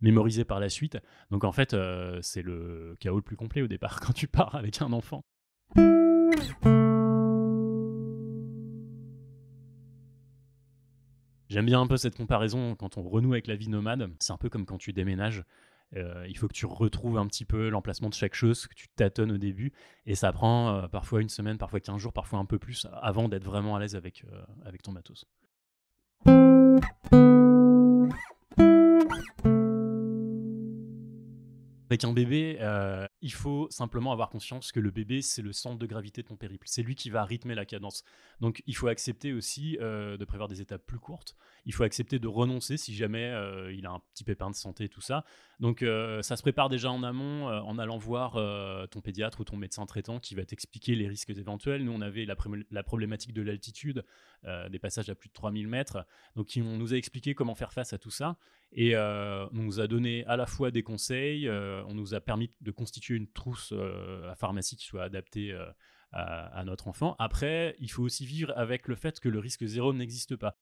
mémoriser 0.00 0.44
par 0.44 0.58
la 0.58 0.70
suite. 0.70 0.96
Donc 1.30 1.44
en 1.44 1.52
fait, 1.52 1.74
euh, 1.74 2.18
c'est 2.22 2.40
le 2.40 2.96
chaos 2.98 3.16
le 3.16 3.22
plus 3.22 3.36
complet 3.36 3.60
au 3.60 3.68
départ 3.68 4.00
quand 4.04 4.14
tu 4.14 4.26
pars 4.26 4.54
avec 4.54 4.80
un 4.80 4.90
enfant. 4.92 5.22
J'aime 11.50 11.66
bien 11.66 11.82
un 11.82 11.86
peu 11.86 11.98
cette 11.98 12.16
comparaison 12.16 12.74
quand 12.74 12.96
on 12.96 13.02
renoue 13.02 13.32
avec 13.32 13.46
la 13.46 13.56
vie 13.56 13.68
nomade. 13.68 14.10
C'est 14.18 14.32
un 14.32 14.38
peu 14.38 14.48
comme 14.48 14.64
quand 14.64 14.78
tu 14.78 14.94
déménages. 14.94 15.44
Euh, 15.96 16.24
il 16.28 16.36
faut 16.38 16.48
que 16.48 16.54
tu 16.54 16.66
retrouves 16.66 17.18
un 17.18 17.26
petit 17.26 17.44
peu 17.44 17.68
l'emplacement 17.68 18.08
de 18.08 18.14
chaque 18.14 18.34
chose, 18.34 18.66
que 18.66 18.74
tu 18.74 18.88
tâtonnes 18.88 19.32
au 19.32 19.38
début. 19.38 19.72
Et 20.06 20.14
ça 20.14 20.32
prend 20.32 20.76
euh, 20.76 20.88
parfois 20.88 21.20
une 21.20 21.28
semaine, 21.28 21.58
parfois 21.58 21.80
15 21.80 21.98
jours, 21.98 22.12
parfois 22.12 22.38
un 22.38 22.44
peu 22.44 22.58
plus 22.58 22.86
avant 23.00 23.28
d'être 23.28 23.44
vraiment 23.44 23.76
à 23.76 23.80
l'aise 23.80 23.96
avec, 23.96 24.24
euh, 24.32 24.42
avec 24.64 24.82
ton 24.82 24.92
matos. 24.92 25.26
Avec 31.90 32.04
un 32.04 32.12
bébé, 32.12 32.58
il 33.22 33.32
faut 33.32 33.68
simplement 33.70 34.12
avoir 34.12 34.28
conscience 34.28 34.72
que 34.72 34.80
le 34.80 34.90
bébé, 34.90 35.22
c'est 35.22 35.42
le 35.42 35.52
centre 35.52 35.78
de 35.78 35.86
gravité 35.86 36.22
de 36.22 36.26
ton 36.26 36.36
périple. 36.36 36.66
C'est 36.68 36.82
lui 36.82 36.96
qui 36.96 37.08
va 37.08 37.24
rythmer 37.24 37.54
la 37.54 37.64
cadence. 37.64 38.02
Donc 38.40 38.62
il 38.66 38.74
faut 38.74 38.88
accepter 38.88 39.32
aussi 39.32 39.78
euh, 39.80 40.16
de 40.16 40.24
prévoir 40.24 40.48
des 40.48 40.60
étapes 40.60 40.84
plus 40.84 40.98
courtes. 40.98 41.36
Il 41.64 41.72
faut 41.72 41.84
accepter 41.84 42.18
de 42.18 42.26
renoncer 42.26 42.76
si 42.76 42.94
jamais 42.94 43.26
euh, 43.26 43.72
il 43.72 43.86
a 43.86 43.92
un 43.92 44.00
petit 44.12 44.24
pépin 44.24 44.50
de 44.50 44.56
santé 44.56 44.84
et 44.84 44.88
tout 44.88 45.00
ça. 45.00 45.24
Donc 45.60 45.84
ça 46.22 46.36
se 46.36 46.42
prépare 46.42 46.68
déjà 46.68 46.90
en 46.90 47.04
amont 47.04 47.46
en 47.46 47.78
allant 47.78 47.96
voir 47.96 48.32
ton 48.88 49.00
pédiatre 49.00 49.38
ou 49.38 49.44
ton 49.44 49.56
médecin 49.56 49.86
traitant 49.86 50.18
qui 50.18 50.34
va 50.34 50.44
t'expliquer 50.44 50.96
les 50.96 51.06
risques 51.06 51.30
éventuels. 51.30 51.84
Nous, 51.84 51.92
on 51.92 52.00
avait 52.00 52.24
la, 52.24 52.34
la 52.72 52.82
problématique 52.82 53.32
de 53.32 53.42
l'altitude, 53.42 54.04
des 54.42 54.78
passages 54.80 55.08
à 55.08 55.14
plus 55.14 55.28
de 55.28 55.34
3000 55.34 55.68
mètres. 55.68 56.04
Donc 56.34 56.48
on 56.56 56.76
nous 56.78 56.94
a 56.94 56.96
expliqué 56.96 57.36
comment 57.36 57.54
faire 57.54 57.72
face 57.72 57.92
à 57.92 57.98
tout 57.98 58.10
ça. 58.10 58.38
Et 58.72 58.96
on 58.96 59.50
nous 59.52 59.78
a 59.78 59.86
donné 59.86 60.24
à 60.26 60.36
la 60.36 60.46
fois 60.46 60.72
des 60.72 60.82
conseils, 60.82 61.48
on 61.48 61.94
nous 61.94 62.14
a 62.14 62.20
permis 62.20 62.50
de 62.60 62.72
constituer 62.72 63.11
une 63.14 63.30
trousse 63.30 63.72
euh, 63.72 64.30
à 64.30 64.34
pharmacie 64.34 64.76
qui 64.76 64.86
soit 64.86 65.02
adaptée 65.02 65.52
euh, 65.52 65.66
à, 66.12 66.62
notre 66.64 66.88
enfant. 66.88 67.16
Après, 67.18 67.74
il 67.78 67.90
faut 67.90 68.02
aussi 68.02 68.26
vivre 68.26 68.52
avec 68.56 68.86
le 68.88 68.94
fait 68.94 69.18
que 69.18 69.28
le 69.28 69.38
risque 69.38 69.64
zéro 69.64 69.92
n'existe 69.92 70.36
pas. 70.36 70.58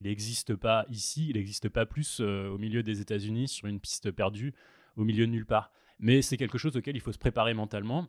Il 0.00 0.08
n'existe 0.08 0.56
pas 0.56 0.84
ici, 0.88 1.28
il 1.28 1.36
n'existe 1.36 1.68
pas 1.68 1.86
plus 1.86 2.20
euh, 2.20 2.48
au 2.48 2.58
milieu 2.58 2.82
des 2.82 3.00
États-Unis 3.00 3.48
sur 3.48 3.68
une 3.68 3.80
piste 3.80 4.10
perdue, 4.10 4.54
au 4.96 5.04
milieu 5.04 5.26
de 5.26 5.32
nulle 5.32 5.46
part. 5.46 5.70
Mais 5.98 6.22
c'est 6.22 6.36
quelque 6.36 6.58
chose 6.58 6.76
auquel 6.76 6.96
il 6.96 7.00
faut 7.00 7.12
se 7.12 7.18
préparer 7.18 7.54
mentalement. 7.54 8.08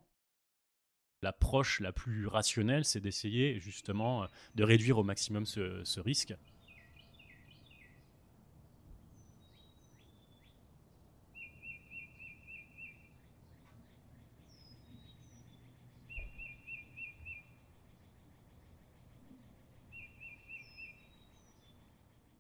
L'approche 1.22 1.80
la 1.82 1.92
plus 1.92 2.28
rationnelle, 2.28 2.86
c'est 2.86 3.02
d'essayer 3.02 3.60
justement 3.60 4.26
de 4.56 4.64
réduire 4.64 4.98
au 4.98 5.04
maximum 5.04 5.46
ce 5.46 6.00
risque. 6.00 6.34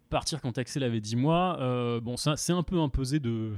Partir 0.10 0.42
quand 0.42 0.58
Axel 0.58 0.84
avait 0.84 1.02
10 1.02 1.16
mois, 1.16 1.58
euh, 1.60 2.02
bon, 2.02 2.18
c'est 2.18 2.54
un 2.54 2.64
peu 2.64 2.80
imposé 2.80 3.20
de, 3.20 3.56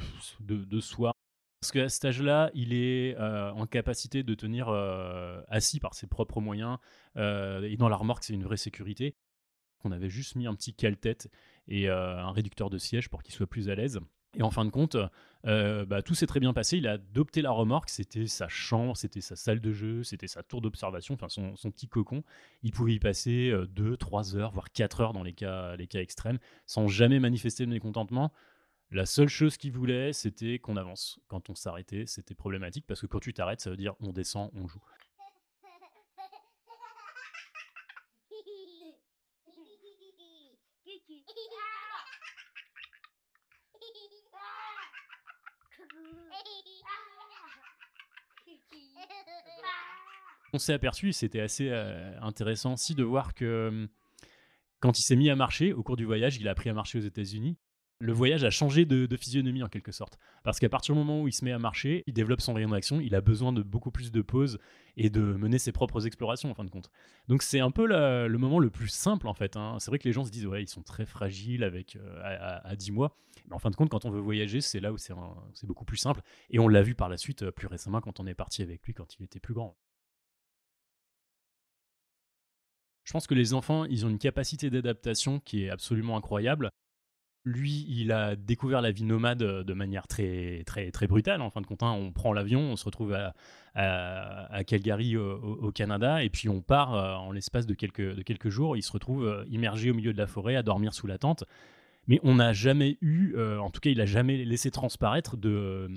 soi. 0.79 1.13
Parce 1.59 1.71
qu'à 1.71 1.89
cet 1.89 2.05
âge-là, 2.05 2.49
il 2.53 2.73
est 2.73 3.15
euh, 3.19 3.51
en 3.51 3.67
capacité 3.67 4.23
de 4.23 4.33
tenir 4.33 4.69
euh, 4.69 5.41
assis 5.47 5.79
par 5.79 5.93
ses 5.93 6.07
propres 6.07 6.41
moyens. 6.41 6.77
et 7.15 7.75
dans 7.77 7.89
la 7.89 7.95
remorque, 7.95 8.23
c'est 8.23 8.33
une 8.33 8.43
vraie 8.43 8.57
sécurité. 8.57 9.15
On 9.83 9.91
avait 9.91 10.09
juste 10.09 10.35
mis 10.35 10.47
un 10.47 10.53
petit 10.53 10.73
cale-tête 10.73 11.29
et 11.67 11.89
un 11.89 12.31
réducteur 12.31 12.69
de 12.69 12.77
siège 12.77 13.09
pour 13.09 13.23
qu'il 13.23 13.33
soit 13.33 13.47
plus 13.47 13.69
à 13.69 13.75
l'aise. 13.75 13.99
Et 14.37 14.43
en 14.43 14.51
fin 14.51 14.63
de 14.63 14.69
compte, 14.69 14.95
euh, 15.45 15.85
bah, 15.85 16.01
tout 16.01 16.15
s'est 16.15 16.27
très 16.27 16.39
bien 16.39 16.53
passé. 16.53 16.77
Il 16.77 16.87
a 16.87 16.93
adopté 16.93 17.41
la 17.41 17.51
remorque. 17.51 17.89
C'était 17.89 18.27
sa 18.27 18.47
chambre, 18.47 18.95
c'était 18.95 19.21
sa 19.21 19.35
salle 19.35 19.59
de 19.59 19.73
jeu, 19.73 20.03
c'était 20.03 20.27
sa 20.27 20.43
tour 20.43 20.61
d'observation, 20.61 21.15
enfin 21.15 21.27
son, 21.27 21.71
petit 21.71 21.87
cocon. 21.87 22.23
Il 22.63 22.71
pouvait 22.71 22.93
y 22.93 22.99
passer 22.99 23.51
2, 23.69 23.91
euh, 23.91 23.97
3 23.97 24.37
heures, 24.37 24.51
voire 24.51 24.71
4 24.71 25.01
heures 25.01 25.13
dans 25.13 25.23
les 25.23 25.33
cas, 25.33 25.75
les 25.75 25.87
cas 25.87 25.99
extrêmes, 25.99 26.39
sans 26.65 26.87
jamais 26.87 27.19
manifester 27.19 27.65
de 27.65 27.71
mécontentement. 27.71 28.31
La 28.91 29.05
seule 29.05 29.29
chose 29.29 29.57
qu'il 29.57 29.71
voulait, 29.71 30.13
c'était 30.13 30.59
qu'on 30.59 30.77
avance. 30.77 31.19
Quand 31.27 31.49
on 31.49 31.55
s'arrêtait, 31.55 32.05
c'était 32.07 32.35
problématique 32.35 32.85
parce 32.87 33.01
que 33.01 33.07
quand 33.07 33.19
tu 33.19 33.33
t'arrêtes, 33.33 33.61
ça 33.61 33.69
veut 33.69 33.77
dire 33.77 33.95
on 34.01 34.11
descend, 34.11 34.51
on 34.53 34.67
joue. 34.67 34.83
On 50.53 50.57
s'est 50.57 50.73
aperçu, 50.73 51.13
c'était 51.13 51.39
assez 51.39 51.69
euh, 51.69 52.19
intéressant 52.21 52.73
aussi 52.73 52.93
de 52.93 53.03
voir 53.03 53.33
que 53.33 53.69
hum, 53.69 53.87
quand 54.81 54.99
il 54.99 55.03
s'est 55.03 55.15
mis 55.15 55.29
à 55.29 55.35
marcher 55.35 55.71
au 55.73 55.83
cours 55.83 55.95
du 55.95 56.05
voyage, 56.05 56.37
il 56.37 56.47
a 56.47 56.51
appris 56.51 56.69
à 56.69 56.73
marcher 56.73 56.97
aux 56.97 57.03
États-Unis. 57.03 57.57
Le 58.01 58.13
voyage 58.13 58.43
a 58.43 58.49
changé 58.49 58.85
de, 58.85 59.15
physionomie 59.15 59.61
en 59.61 59.67
quelque 59.67 59.91
sorte. 59.91 60.17
Parce 60.43 60.59
qu'à 60.59 60.69
partir 60.69 60.95
du 60.95 60.99
moment 60.99 61.21
où 61.21 61.27
il 61.27 61.33
se 61.33 61.45
met 61.45 61.51
à 61.51 61.59
marcher, 61.59 62.03
il 62.07 62.13
développe 62.13 62.41
son 62.41 62.53
rayon 62.53 62.69
d'action, 62.69 62.99
il 62.99 63.13
a 63.13 63.21
besoin 63.21 63.53
de 63.53 63.61
beaucoup 63.61 63.91
plus 63.91 64.11
de 64.11 64.23
pauses 64.23 64.57
et 64.97 65.11
de 65.11 65.21
mener 65.21 65.59
ses 65.59 65.71
propres 65.71 66.07
explorations 66.07 66.49
en 66.49 66.55
fin 66.55 66.63
de 66.63 66.71
compte. 66.71 66.89
Donc 67.27 67.43
c'est 67.43 67.59
un 67.59 67.69
peu 67.69 67.85
le 67.85 68.37
moment 68.37 68.57
le 68.57 68.71
plus 68.71 68.87
simple 68.87 69.27
en 69.27 69.35
fait. 69.35 69.55
Hein. 69.55 69.77
C'est 69.79 69.91
vrai 69.91 69.99
que 69.99 70.07
les 70.07 70.13
gens 70.13 70.25
se 70.25 70.31
disent 70.31 70.47
ouais 70.47 70.63
ils 70.63 70.67
sont 70.67 70.81
très 70.81 71.05
fragiles 71.05 71.63
euh, 71.63 72.61
à, 72.63 72.75
10 72.75 72.91
mois. 72.91 73.15
Mais 73.47 73.55
en 73.55 73.59
fin 73.59 73.69
de 73.69 73.75
compte 73.75 73.89
quand 73.89 74.05
on 74.05 74.09
veut 74.09 74.19
voyager 74.19 74.61
c'est 74.61 74.79
là 74.79 74.91
où 74.91 74.97
c'est 74.97 75.13
beaucoup 75.63 75.85
plus 75.85 75.97
simple. 75.97 76.21
Et 76.49 76.57
on 76.57 76.67
l'a 76.67 76.81
vu 76.81 76.95
par 76.95 77.07
la 77.07 77.17
suite 77.17 77.43
euh, 77.43 77.51
plus 77.51 77.67
récemment 77.67 78.01
quand 78.01 78.19
on 78.19 78.25
est 78.25 78.33
parti 78.33 78.63
avec 78.63 78.83
lui 78.83 78.95
quand 78.95 79.15
il 79.19 79.23
était 79.23 79.39
plus 79.39 79.53
grand. 79.53 79.77
Je 83.03 83.13
pense 83.13 83.27
que 83.27 83.33
les 83.33 83.53
enfants, 83.53 83.85
ils 83.85 84.05
ont 84.05 84.09
une 84.09 84.19
capacité 84.19 84.69
d'adaptation 84.69 85.39
qui 85.39 85.65
est 85.65 85.69
absolument 85.69 86.17
incroyable. 86.17 86.69
Lui, 87.43 87.87
il 87.89 88.11
a 88.11 88.35
découvert 88.35 88.81
la 88.81 88.91
vie 88.91 89.03
nomade 89.03 89.41
euh, 89.41 89.63
de 89.63 89.73
manière 89.73 90.07
très, 90.07 90.63
très, 90.65 90.91
très 90.91 91.07
brutale. 91.07 91.41
En 91.41 91.49
fin 91.49 91.61
de 91.61 91.65
compte, 91.65 91.81
hein. 91.81 91.91
on 91.91 92.11
prend 92.11 92.33
l'avion, 92.33 92.61
on 92.61 92.75
se 92.75 92.85
retrouve 92.85 93.13
à, 93.13 93.33
Calgary 94.67 95.17
au, 95.17 95.71
Canada, 95.71 96.23
et 96.23 96.29
puis 96.29 96.49
on 96.49 96.61
part 96.61 96.93
euh, 96.93 97.15
en 97.15 97.31
l'espace 97.31 97.65
de 97.65 97.73
quelques, 97.73 98.49
jours. 98.49 98.77
Il 98.77 98.83
se 98.83 98.91
retrouve 98.91 99.25
euh, 99.25 99.43
immergé 99.49 99.89
au 99.89 99.95
milieu 99.95 100.13
de 100.13 100.17
la 100.19 100.27
forêt, 100.27 100.55
à 100.55 100.61
dormir 100.61 100.93
sous 100.93 101.07
la 101.07 101.17
tente. 101.17 101.43
Mais 102.07 102.19
on 102.23 102.35
n'a 102.35 102.53
jamais 102.53 102.97
eu, 103.01 103.35
en 103.37 103.69
tout 103.69 103.79
cas, 103.79 103.91
il 103.91 103.99
n'a 103.99 104.07
jamais 104.07 104.43
laissé 104.43 104.71
transparaître 104.71 105.37
de, 105.37 105.87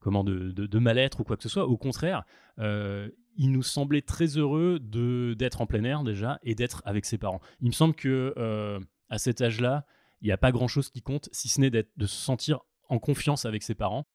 comment, 0.00 0.24
de, 0.24 0.78
mal-être 0.78 1.20
ou 1.20 1.24
quoi 1.24 1.36
que 1.36 1.42
ce 1.42 1.50
soit. 1.50 1.66
Au 1.68 1.76
contraire, 1.76 2.24
il 2.58 3.52
nous 3.52 3.62
semblait 3.62 4.00
très 4.00 4.38
heureux 4.38 4.80
d'être 4.80 5.60
en 5.60 5.66
plein 5.66 5.84
air 5.84 6.04
déjà 6.04 6.40
et 6.42 6.54
d'être 6.54 6.82
avec 6.86 7.04
ses 7.04 7.18
parents. 7.18 7.42
Il 7.60 7.68
me 7.68 7.72
semble 7.72 7.94
que 7.94 8.34
à 9.10 9.18
cet 9.18 9.42
âge-là, 9.42 9.84
il 10.22 10.26
n'y 10.26 10.32
a 10.32 10.38
pas 10.38 10.52
grand-chose 10.52 10.88
qui 10.88 11.02
compte, 11.02 11.28
si 11.32 11.48
ce 11.48 11.60
n'est 11.60 11.70
de 11.70 12.06
se 12.06 12.14
sentir 12.14 12.60
en 12.88 12.98
confiance 12.98 13.44
avec 13.44 13.62
ses 13.62 13.74
parents. 13.74 14.06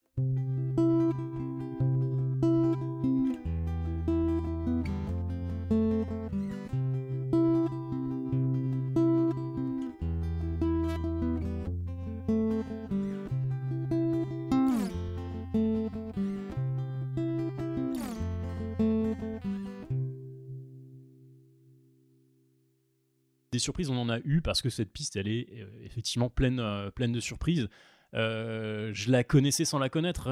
Des 23.57 23.61
surprises, 23.61 23.89
on 23.89 23.97
en 23.97 24.07
a 24.07 24.19
eu 24.19 24.41
parce 24.41 24.61
que 24.61 24.69
cette 24.69 24.93
piste, 24.93 25.15
elle 25.15 25.27
est 25.27 25.47
euh, 25.59 25.65
effectivement 25.81 26.29
pleine, 26.29 26.59
euh, 26.59 26.91
pleine 26.91 27.11
de 27.11 27.19
surprises. 27.19 27.69
Euh, 28.13 28.91
je 28.93 29.09
la 29.09 29.23
connaissais 29.23 29.65
sans 29.65 29.79
la 29.79 29.89
connaître. 29.89 30.27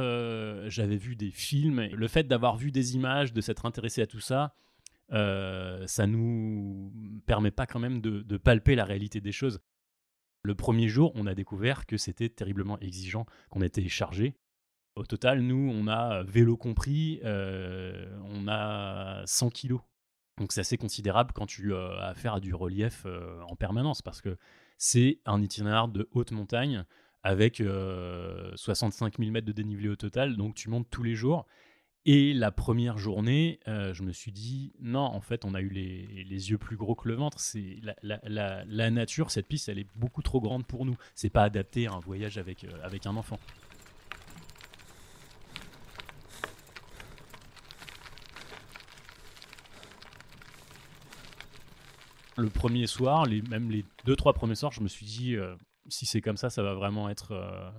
J'avais 0.67 0.97
vu 0.97 1.15
des 1.15 1.31
films. 1.31 1.87
Le 1.91 2.07
fait 2.07 2.25
d'avoir 2.27 2.55
vu 2.55 2.71
des 2.71 2.93
images, 2.93 3.33
de 3.33 3.41
s'être 3.41 3.65
intéressé 3.65 4.03
à 4.03 4.05
tout 4.05 4.19
ça, 4.19 4.53
ça 5.09 6.05
nous 6.05 6.93
permet 7.25 7.49
pas 7.49 7.65
quand 7.65 7.79
même 7.79 7.99
de, 7.99 8.21
de, 8.21 8.37
palper 8.37 8.75
la 8.75 8.85
réalité 8.85 9.21
des 9.21 9.31
choses. 9.31 9.59
Le 10.43 10.53
premier 10.53 10.87
jour, 10.87 11.11
on 11.15 11.25
a 11.25 11.33
découvert 11.33 11.87
que 11.87 11.97
c'était 11.97 12.29
terriblement 12.29 12.77
exigeant, 12.77 13.25
qu'on 13.49 13.63
était 13.63 13.89
chargé. 13.89 14.35
Au 14.95 15.03
total, 15.03 15.41
nous, 15.41 15.71
on 15.73 15.87
a 15.87 16.21
vélo 16.21 16.57
compris, 16.57 17.21
on 17.23 18.47
a 18.47 19.23
100 19.25 19.49
kilos 19.49 19.81
donc 20.37 20.51
c'est 20.51 20.61
assez 20.61 20.77
considérable 20.77 21.31
quand 21.33 21.45
tu 21.45 21.73
as 21.75 22.07
affaire 22.07 22.35
à 22.35 22.39
du 22.39 22.53
relief 22.53 23.05
en 23.47 23.55
permanence 23.55 24.01
parce 24.01 24.21
que 24.21 24.37
c'est 24.77 25.19
un 25.25 25.41
itinéraire 25.41 25.87
de 25.87 26.09
haute 26.11 26.31
montagne 26.31 26.83
avec 27.23 27.63
65 28.55 29.17
000 29.17 29.31
mètres 29.31 29.47
de 29.47 29.51
dénivelé 29.51 29.89
au 29.89 29.95
total, 29.95 30.37
donc 30.37 30.55
tu 30.55 30.69
montes 30.69 30.87
tous 30.91 31.03
les 31.03 31.15
jours. 31.15 31.45
Et 32.07 32.35
la 32.35 32.51
première 32.51 32.99
journée, 32.99 33.59
je 33.65 34.03
me 34.03 34.11
suis 34.11 34.31
dit, 34.31 34.73
non, 34.79 34.99
en 34.99 35.21
fait, 35.21 35.43
on 35.43 35.55
a 35.55 35.61
eu 35.61 35.69
les, 35.69 36.51
yeux 36.51 36.59
plus 36.59 36.77
gros 36.77 36.93
que 36.93 37.07
le 37.07 37.15
ventre. 37.15 37.39
C'est 37.39 37.79
la, 38.03 38.91
nature, 38.91 39.31
cette 39.31 39.47
piste, 39.47 39.69
elle 39.69 39.79
est 39.79 39.87
beaucoup 39.95 40.21
trop 40.21 40.39
grande 40.39 40.67
pour 40.67 40.85
nous. 40.85 40.95
C'est 41.15 41.31
pas 41.31 41.43
adapté 41.43 41.87
à 41.87 41.93
un 41.93 41.99
voyage 41.99 42.37
avec, 42.37 42.65
avec 42.83 43.07
un 43.07 43.15
enfant. 43.15 43.39
Le 52.37 52.49
premier 52.49 52.87
soir, 52.87 53.25
les, 53.25 53.41
même 53.43 53.71
les 53.71 53.85
deux, 54.05 54.15
trois 54.15 54.33
premiers 54.33 54.55
soirs, 54.55 54.71
je 54.71 54.81
me 54.81 54.87
suis 54.87 55.05
dit, 55.05 55.35
euh, 55.35 55.55
si 55.87 56.05
c'est 56.05 56.21
comme 56.21 56.37
ça, 56.37 56.49
ça 56.49 56.63
va 56.63 56.73
vraiment 56.73 57.09
être 57.09 57.31
euh, 57.31 57.71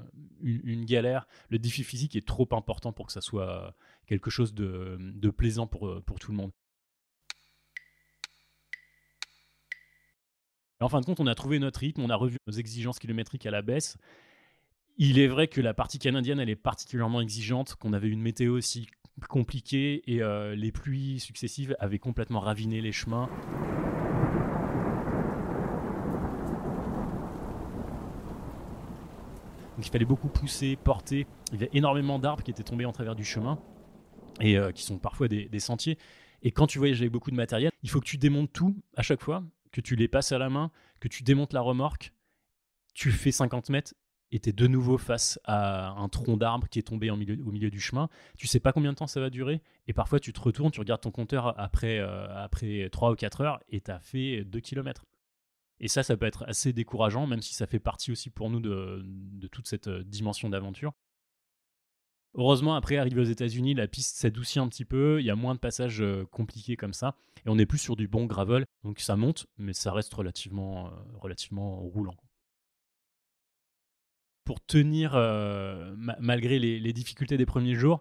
une, 0.42 0.84
galère. 0.84 1.26
Le 1.50 1.58
défi 1.58 1.84
physique 1.84 2.16
est 2.16 2.26
trop 2.26 2.48
important 2.52 2.92
pour 2.92 3.06
que 3.06 3.12
ça 3.12 3.20
soit 3.20 3.74
quelque 4.06 4.30
chose 4.30 4.54
de, 4.54 5.30
plaisant 5.36 5.66
pour, 5.66 5.88
euh, 5.88 6.02
pour 6.04 6.18
tout 6.18 6.30
le 6.30 6.36
monde. 6.36 6.50
en 10.78 10.90
fin 10.90 11.00
de 11.00 11.06
compte, 11.06 11.20
on 11.20 11.26
a 11.26 11.34
trouvé 11.34 11.58
notre 11.58 11.80
rythme, 11.80 12.02
on 12.02 12.10
a 12.10 12.16
revu 12.16 12.36
nos 12.46 12.52
exigences 12.52 12.98
kilométriques 12.98 13.46
à 13.46 13.50
la 13.50 13.62
baisse. 13.62 13.96
Il 14.98 15.18
est 15.18 15.26
vrai 15.26 15.48
que 15.48 15.62
la 15.62 15.72
partie 15.72 15.98
canadienne, 15.98 16.38
elle 16.38 16.50
est 16.50 16.54
particulièrement 16.54 17.22
exigeante, 17.22 17.76
qu'on 17.76 17.94
avait 17.94 18.08
une 18.08 18.20
météo 18.20 18.54
aussi 18.54 18.86
compliquée 19.30 20.02
et 20.06 20.20
les 20.54 20.72
pluies 20.72 21.18
successives 21.18 21.74
avaient 21.78 21.98
complètement 21.98 22.40
raviné 22.40 22.82
les 22.82 22.92
chemins. 22.92 23.30
Donc 29.76 29.86
il 29.86 29.90
fallait 29.90 30.06
beaucoup 30.06 30.28
pousser, 30.28 30.76
porter. 30.76 31.26
Il 31.52 31.60
y 31.60 31.62
avait 31.62 31.70
énormément 31.74 32.18
d'arbres 32.18 32.42
qui 32.42 32.50
étaient 32.50 32.62
tombés 32.62 32.86
en 32.86 32.92
travers 32.92 33.14
du 33.14 33.24
chemin 33.24 33.58
et 34.40 34.56
euh, 34.56 34.72
qui 34.72 34.82
sont 34.82 34.98
parfois 34.98 35.28
des, 35.28 35.60
sentiers. 35.60 35.98
Et 36.42 36.50
quand 36.50 36.66
tu 36.66 36.78
voyages 36.78 37.00
avec 37.00 37.12
beaucoup 37.12 37.30
de 37.30 37.36
matériel, 37.36 37.70
il 37.82 37.90
faut 37.90 38.00
que 38.00 38.06
tu 38.06 38.16
démontes 38.16 38.52
tout 38.52 38.74
à 38.96 39.02
chaque 39.02 39.22
fois, 39.22 39.44
que 39.72 39.82
tu 39.82 39.94
les 39.94 40.08
passes 40.08 40.32
à 40.32 40.38
la 40.38 40.48
main, 40.48 40.70
que 40.98 41.08
tu 41.08 41.22
démontes 41.22 41.52
la 41.52 41.60
remorque. 41.60 42.14
Tu 42.94 43.10
fais 43.10 43.32
50 43.32 43.68
mètres 43.68 43.92
et 44.32 44.40
tu 44.40 44.48
es 44.48 44.52
de 44.52 44.66
nouveau 44.66 44.96
face 44.96 45.38
à 45.44 45.90
un 45.90 46.08
tronc 46.08 46.38
d'arbre 46.38 46.68
qui 46.68 46.78
est 46.78 46.82
tombé 46.82 47.10
au 47.10 47.16
milieu, 47.16 47.70
du 47.70 47.80
chemin. 47.80 48.08
Tu 48.38 48.46
sais 48.46 48.60
pas 48.60 48.72
combien 48.72 48.92
de 48.92 48.96
temps 48.96 49.06
ça 49.06 49.20
va 49.20 49.28
durer. 49.28 49.60
Et 49.88 49.92
parfois, 49.92 50.20
tu 50.20 50.32
te 50.32 50.40
retournes, 50.40 50.70
tu 50.70 50.80
regardes 50.80 51.02
ton 51.02 51.10
compteur 51.10 51.58
après, 51.60 51.98
euh, 51.98 52.26
après 52.34 52.88
3 52.90 53.12
ou 53.12 53.14
4 53.14 53.40
heures 53.42 53.60
et 53.68 53.82
tu 53.82 53.90
as 53.90 54.00
fait 54.00 54.42
2 54.42 54.60
km. 54.60 55.04
Et 55.80 55.88
ça, 55.88 56.02
ça 56.02 56.16
peut 56.16 56.26
être 56.26 56.44
assez 56.48 56.72
décourageant, 56.72 57.26
même 57.26 57.42
si 57.42 57.54
ça 57.54 57.66
fait 57.66 57.78
partie 57.78 58.10
aussi 58.10 58.30
pour 58.30 58.50
nous 58.50 58.60
de, 58.60 59.48
toute 59.52 59.68
cette 59.68 59.88
euh, 59.88 60.04
dimension 60.04 60.48
d'aventure. 60.48 60.92
Heureusement, 62.34 62.74
après, 62.74 62.96
arrivé 62.96 63.20
aux 63.20 63.24
États-Unis, 63.24 63.74
la 63.74 63.88
piste 63.88 64.16
s'adoucit 64.16 64.58
un 64.58 64.68
petit 64.68 64.84
peu, 64.84 65.20
il 65.20 65.26
y 65.26 65.30
a 65.30 65.36
moins 65.36 65.54
de 65.54 65.58
passages 65.58 66.02
euh, 66.02 66.24
compliqués 66.30 66.76
comme 66.76 66.92
ça, 66.92 67.14
et 67.44 67.48
on 67.48 67.58
est 67.58 67.66
plus 67.66 67.78
sur 67.78 67.96
du 67.96 68.08
bon 68.08 68.26
gravel, 68.26 68.66
donc 68.84 69.00
ça 69.00 69.16
monte, 69.16 69.46
mais 69.58 69.72
ça 69.72 69.92
reste 69.92 70.12
relativement, 70.12 70.88
euh, 70.88 70.90
relativement 71.14 71.76
roulant. 71.76 72.16
Pour 74.44 74.64
tenir, 74.64 75.14
malgré 76.20 76.60
les, 76.60 76.92
difficultés 76.92 77.36
des 77.36 77.46
premiers 77.46 77.74
jours, 77.74 78.00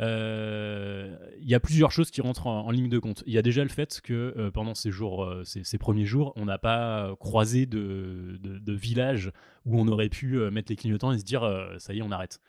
il 0.00 1.48
y 1.48 1.54
a 1.54 1.60
plusieurs 1.60 1.90
choses 1.90 2.10
qui 2.10 2.20
rentrent 2.20 2.46
en, 2.46 2.70
ligne 2.70 2.88
de 2.88 2.98
compte. 2.98 3.22
Il 3.26 3.32
y 3.32 3.38
a 3.38 3.42
déjà 3.42 3.62
le 3.62 3.68
fait 3.68 4.00
que 4.00 4.34
euh, 4.36 4.50
pendant 4.50 4.74
ces 4.74 4.90
jours, 4.90 5.24
euh, 5.24 5.44
ces, 5.44 5.78
premiers 5.78 6.06
jours, 6.06 6.32
on 6.36 6.44
n'a 6.44 6.58
pas 6.58 7.14
croisé 7.18 7.66
de, 7.66 8.38
village 8.66 9.32
où 9.66 9.78
on 9.78 9.88
aurait 9.88 10.08
pu 10.08 10.38
mettre 10.50 10.70
les 10.70 10.76
clignotants 10.76 11.12
et 11.12 11.18
se 11.18 11.24
dire 11.24 11.42
ça 11.78 11.92
y 11.92 11.98
est, 11.98 12.02
on 12.02 12.12
arrête. 12.12 12.40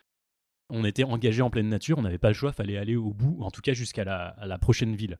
On 0.70 0.84
était 0.84 1.04
engagé 1.04 1.42
en 1.42 1.50
pleine 1.50 1.68
nature, 1.68 1.98
on 1.98 2.02
n'avait 2.02 2.18
pas 2.18 2.28
le 2.28 2.34
choix, 2.34 2.52
fallait 2.52 2.78
aller 2.78 2.96
au 2.96 3.12
bout, 3.12 3.42
en 3.42 3.50
tout 3.50 3.60
cas 3.60 3.74
jusqu'à 3.74 4.04
la, 4.04 4.36
la, 4.42 4.58
prochaine 4.58 4.94
ville. 4.94 5.18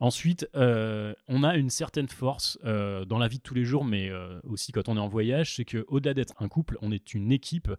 Ensuite, 0.00 0.48
on 0.54 1.42
a 1.42 1.56
une 1.56 1.70
certaine 1.70 2.08
force 2.08 2.58
dans 2.62 3.18
la 3.18 3.28
vie 3.28 3.38
de 3.38 3.42
tous 3.42 3.54
les 3.54 3.64
jours, 3.64 3.84
mais 3.84 4.10
aussi 4.42 4.72
quand 4.72 4.88
on 4.88 4.96
est 4.96 5.00
en 5.00 5.08
voyage, 5.08 5.54
c'est 5.54 5.64
qu'au-delà 5.64 6.12
d'être 6.12 6.34
un 6.40 6.48
couple, 6.48 6.76
on 6.82 6.90
est 6.92 7.14
une 7.14 7.32
équipe. 7.32 7.70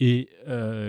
Et 0.00 0.28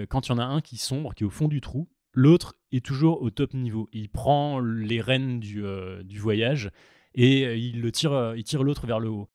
quand 0.10 0.28
il 0.28 0.32
y 0.32 0.34
en 0.34 0.39
a 0.39 0.45
un 0.45 0.62
qui 0.62 0.78
sombre, 0.78 1.13
qui 1.13 1.24
est 1.24 1.28
au 1.28 1.30
fond 1.30 1.48
du 1.48 1.62
trou, 1.62 1.88
L'autre 2.15 2.56
est 2.71 2.84
toujours 2.84 3.21
au 3.21 3.30
top 3.30 3.54
niveau. 3.54 3.89
Il 3.91 4.10
prend 4.10 4.62
les 4.62 5.01
rênes 5.01 5.41
du, 5.41 5.65
euh, 5.65 6.01
voyage 6.15 6.71
et 7.13 7.45
euh, 7.45 7.58
il 7.58 7.82
le 7.82 7.91
tire, 7.91 8.13
euh, 8.13 8.38
il 8.38 8.45
tire 8.45 8.63
l'autre 8.63 8.88
vers 8.88 9.01
le 9.01 9.10
haut. 9.10 9.30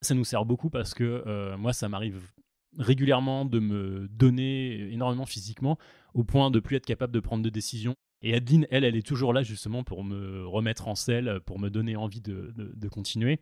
Ça 0.00 0.14
nous 0.14 0.24
sert 0.24 0.46
beaucoup 0.46 0.70
parce 0.70 0.94
que 0.94 1.54
moi, 1.56 1.72
ça 1.72 1.88
m'arrive 1.88 2.32
régulièrement 2.76 3.44
de 3.44 3.60
me 3.60 4.08
donner 4.08 4.90
énormément 4.90 5.26
physiquement 5.26 5.78
au 6.14 6.24
point 6.24 6.50
de 6.50 6.58
plus 6.58 6.74
être 6.74 6.86
capable 6.86 7.12
de 7.12 7.20
prendre 7.20 7.44
de 7.44 7.50
décisions. 7.50 7.94
Et 8.22 8.34
Adeline, 8.34 8.66
elle, 8.70 8.82
elle 8.82 8.96
est 8.96 9.06
toujours 9.06 9.32
là 9.32 9.44
justement 9.44 9.84
pour 9.84 10.02
me 10.02 10.44
remettre 10.44 10.88
en 10.88 10.96
selle, 10.96 11.38
pour 11.46 11.60
me 11.60 11.68
donner 11.68 11.94
envie 11.94 12.20
de, 12.20 12.88
continuer. 12.88 13.38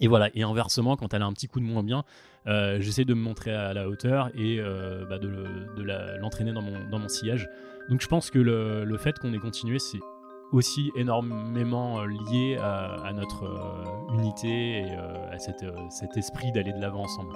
Et 0.00 0.06
voilà, 0.06 0.30
et 0.34 0.44
inversement, 0.44 0.96
quand 0.96 1.14
elle 1.14 1.22
a 1.22 1.26
un 1.26 1.32
petit 1.32 1.48
coup 1.48 1.58
de 1.58 1.64
moins 1.64 1.82
bien, 1.82 2.04
j'essaie 2.46 3.04
de 3.04 3.14
me 3.14 3.20
montrer 3.20 3.52
à 3.52 3.72
la 3.72 3.88
hauteur 3.88 4.30
et 4.38 4.60
bah, 5.08 5.18
de, 5.18 5.28
l'entraîner 6.20 6.52
dans, 6.52 6.62
mon, 6.62 6.88
dans 6.90 7.00
mon 7.00 7.08
sillage. 7.08 7.48
Donc 7.88 8.00
je 8.00 8.08
pense 8.08 8.30
que 8.30 8.38
le, 8.38 8.96
fait 8.98 9.18
qu'on 9.18 9.32
ait 9.32 9.38
continué, 9.38 9.78
c'est 9.78 10.00
aussi 10.52 10.92
énormément 10.96 12.00
euh, 12.00 12.06
lié 12.06 12.58
à, 12.58 13.12
notre 13.14 13.44
euh, 13.44 14.14
unité 14.14 14.80
et 14.80 14.96
euh, 14.96 15.32
à 15.32 15.38
cet 15.38 16.16
esprit 16.16 16.52
d'aller 16.52 16.72
de 16.72 16.80
l'avant 16.80 17.04
ensemble. 17.04 17.34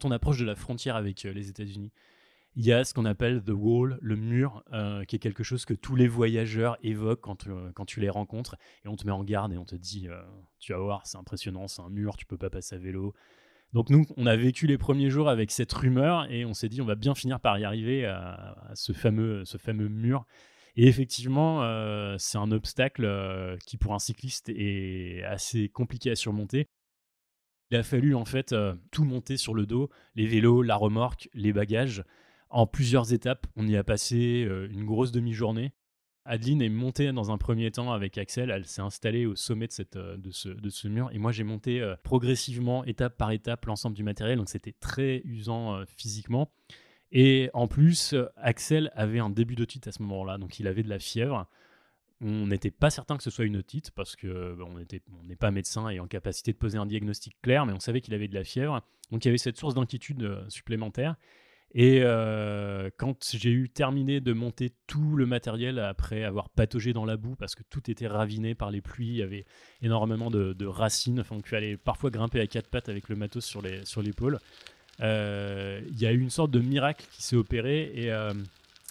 Quand 0.00 0.08
on 0.08 0.12
approche 0.12 0.38
de 0.38 0.44
la 0.44 0.54
frontière 0.54 0.96
avec 0.96 1.24
euh, 1.24 1.32
les 1.32 1.48
États-Unis, 1.48 1.92
il 2.56 2.64
y 2.64 2.72
a 2.72 2.84
ce 2.84 2.94
qu'on 2.94 3.04
appelle 3.04 3.42
the 3.42 3.50
wall, 3.50 3.98
le 4.00 4.16
mur, 4.16 4.64
euh, 4.72 5.04
qui 5.04 5.16
est 5.16 5.20
quelque 5.20 5.44
chose 5.44 5.64
que 5.64 5.74
tous 5.74 5.94
les 5.94 6.08
voyageurs 6.08 6.76
évoquent 6.82 7.20
quand, 7.20 7.46
euh, 7.46 7.70
quand 7.74 7.84
tu 7.84 8.00
les 8.00 8.10
rencontres. 8.10 8.56
Et 8.84 8.88
on 8.88 8.96
te 8.96 9.06
met 9.06 9.12
en 9.12 9.22
garde 9.22 9.52
et 9.52 9.56
on 9.56 9.64
te 9.64 9.76
dit, 9.76 10.08
tu 10.58 10.72
vas 10.72 10.78
voir, 10.78 11.06
c'est 11.06 11.18
impressionnant, 11.18 11.68
c'est 11.68 11.82
un 11.82 11.90
mur, 11.90 12.16
tu 12.16 12.26
peux 12.26 12.38
pas 12.38 12.50
passer 12.50 12.74
à 12.74 12.78
vélo. 12.78 13.14
Donc 13.72 13.88
nous, 13.88 14.04
on 14.16 14.26
a 14.26 14.34
vécu 14.34 14.66
les 14.66 14.78
premiers 14.78 15.10
jours 15.10 15.28
avec 15.28 15.52
cette 15.52 15.72
rumeur 15.72 16.28
et 16.28 16.44
on 16.44 16.54
s'est 16.54 16.68
dit, 16.68 16.82
on 16.82 16.86
va 16.86 16.96
bien 16.96 17.14
finir 17.14 17.38
par 17.38 17.56
y 17.58 17.64
arriver 17.64 18.04
à, 18.04 18.72
ce, 18.74 18.92
fameux, 18.92 19.44
ce 19.44 19.58
fameux 19.58 19.88
mur. 19.88 20.26
Et 20.74 20.88
effectivement, 20.88 21.62
c'est 22.18 22.38
un 22.38 22.50
obstacle 22.50 23.56
qui 23.64 23.76
pour 23.76 23.94
un 23.94 24.00
cycliste 24.00 24.48
est 24.48 25.22
assez 25.22 25.68
compliqué 25.68 26.10
à 26.10 26.16
surmonter. 26.16 26.68
Il 27.70 27.76
a 27.76 27.82
fallu 27.84 28.14
en 28.14 28.24
fait 28.24 28.52
euh, 28.52 28.74
tout 28.90 29.04
monter 29.04 29.36
sur 29.36 29.54
le 29.54 29.64
dos, 29.64 29.90
les 30.16 30.26
vélos, 30.26 30.62
la 30.62 30.74
remorque, 30.74 31.28
les 31.34 31.52
bagages, 31.52 32.02
en 32.48 32.66
plusieurs 32.66 33.12
étapes. 33.12 33.46
On 33.54 33.66
y 33.66 33.76
a 33.76 33.84
passé 33.84 34.44
euh, 34.48 34.68
une 34.70 34.84
grosse 34.84 35.12
demi-journée. 35.12 35.72
Adeline 36.24 36.62
est 36.62 36.68
montée 36.68 37.12
dans 37.12 37.30
un 37.30 37.38
premier 37.38 37.70
temps 37.70 37.92
avec 37.92 38.18
Axel, 38.18 38.50
elle 38.50 38.66
s'est 38.66 38.82
installée 38.82 39.24
au 39.24 39.36
sommet 39.36 39.68
de, 39.68 39.98
euh, 39.98 40.16
de, 40.16 40.68
ce, 40.70 40.88
mur 40.88 41.10
et 41.12 41.18
moi 41.18 41.32
j'ai 41.32 41.44
monté 41.44 41.94
progressivement, 42.02 42.84
étape 42.84 43.16
par 43.16 43.30
étape, 43.30 43.64
l'ensemble 43.66 43.96
du 43.96 44.02
matériel, 44.02 44.36
donc 44.36 44.48
c'était 44.48 44.74
très 44.78 45.22
usant 45.24 45.82
physiquement. 45.96 46.52
Et 47.12 47.50
en 47.54 47.66
plus, 47.66 48.14
Axel 48.36 48.92
avait 48.94 49.18
un 49.18 49.30
début 49.30 49.56
d'otite 49.56 49.88
à 49.88 49.92
ce 49.92 50.02
moment-là, 50.02 50.38
donc 50.38 50.60
il 50.60 50.66
avait 50.68 50.82
de 50.82 50.88
la 50.88 50.98
fièvre. 50.98 51.48
On 52.22 52.46
n'était 52.46 52.70
pas 52.70 52.90
certain 52.90 53.16
que 53.16 53.22
ce 53.22 53.30
soit 53.30 53.46
une 53.46 53.56
otite 53.56 53.90
parce 53.92 54.14
que 54.14 54.56
on 54.62 55.24
n'est 55.24 55.36
pas 55.36 55.50
médecin 55.50 55.88
et 55.88 56.00
en 56.00 56.06
capacité 56.06 56.52
de 56.52 56.58
poser 56.58 56.76
un 56.76 56.86
diagnostic 56.86 57.34
clair, 57.40 57.64
mais 57.64 57.72
on 57.72 57.80
savait 57.80 58.00
qu'il 58.00 58.14
avait 58.14 58.28
de 58.28 58.34
la 58.34 58.44
fièvre. 58.44 58.82
Donc 59.10 59.24
il 59.24 59.28
y 59.28 59.30
avait 59.30 59.38
cette 59.38 59.56
source 59.56 59.74
d'inquiétude 59.74 60.22
euh, 60.22 60.48
supplémentaire. 60.48 61.16
Et 61.72 62.00
euh, 62.02 62.90
quand 62.96 63.30
j'ai 63.32 63.50
eu 63.50 63.68
terminé 63.68 64.20
de 64.20 64.32
monter 64.32 64.72
tout 64.88 65.14
le 65.14 65.24
matériel 65.24 65.78
après 65.78 66.24
avoir 66.24 66.48
pataugé 66.50 66.92
dans 66.92 67.04
la 67.04 67.16
boue 67.16 67.36
parce 67.36 67.54
que 67.54 67.62
tout 67.70 67.88
était 67.90 68.08
raviné 68.08 68.56
par 68.56 68.72
les 68.72 68.80
pluies, 68.80 69.08
il 69.08 69.16
y 69.16 69.22
avait 69.22 69.44
énormément 69.80 70.30
de, 70.30 70.66
racines, 70.66 71.20
enfin, 71.20 71.36
il 71.38 71.48
fallait 71.48 71.76
parfois 71.76 72.10
grimper 72.10 72.40
à 72.40 72.46
quatre 72.48 72.68
pattes 72.68 72.88
avec 72.88 73.08
le 73.08 73.14
matos 73.14 73.44
sur 73.44 74.02
l'épaule. 74.02 74.40
Euh, 75.00 75.80
il 75.88 75.98
y 75.98 76.06
a 76.06 76.12
eu 76.12 76.20
une 76.20 76.30
sorte 76.30 76.50
de 76.50 76.58
miracle 76.58 77.06
qui 77.12 77.22
s'est 77.22 77.36
opéré 77.36 77.92
et 77.94 78.10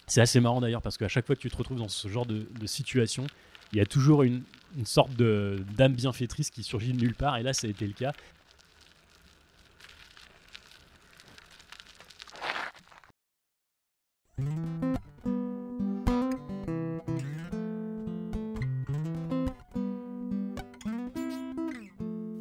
c'est 0.09 0.21
assez 0.21 0.39
marrant 0.39 0.59
d'ailleurs 0.59 0.81
parce 0.81 0.97
qu'à 0.97 1.07
chaque 1.07 1.25
fois 1.25 1.35
que 1.35 1.41
tu 1.41 1.49
te 1.49 1.55
retrouves 1.55 1.77
dans 1.77 1.87
ce 1.87 2.07
genre 2.07 2.25
de, 2.25 2.47
situation, 2.65 3.27
il 3.71 3.77
y 3.77 3.81
a 3.81 3.85
toujours 3.85 4.23
une, 4.23 4.43
une 4.77 4.85
sorte 4.85 5.13
d'âme 5.13 5.93
bienfaitrice 5.93 6.49
qui 6.49 6.63
surgit 6.63 6.93
de 6.93 6.99
nulle 6.99 7.15
part 7.15 7.37
et 7.37 7.43
là 7.43 7.53
ça 7.53 7.67
a 7.67 7.69
été 7.69 7.87
le 7.87 7.93
cas. 7.93 8.11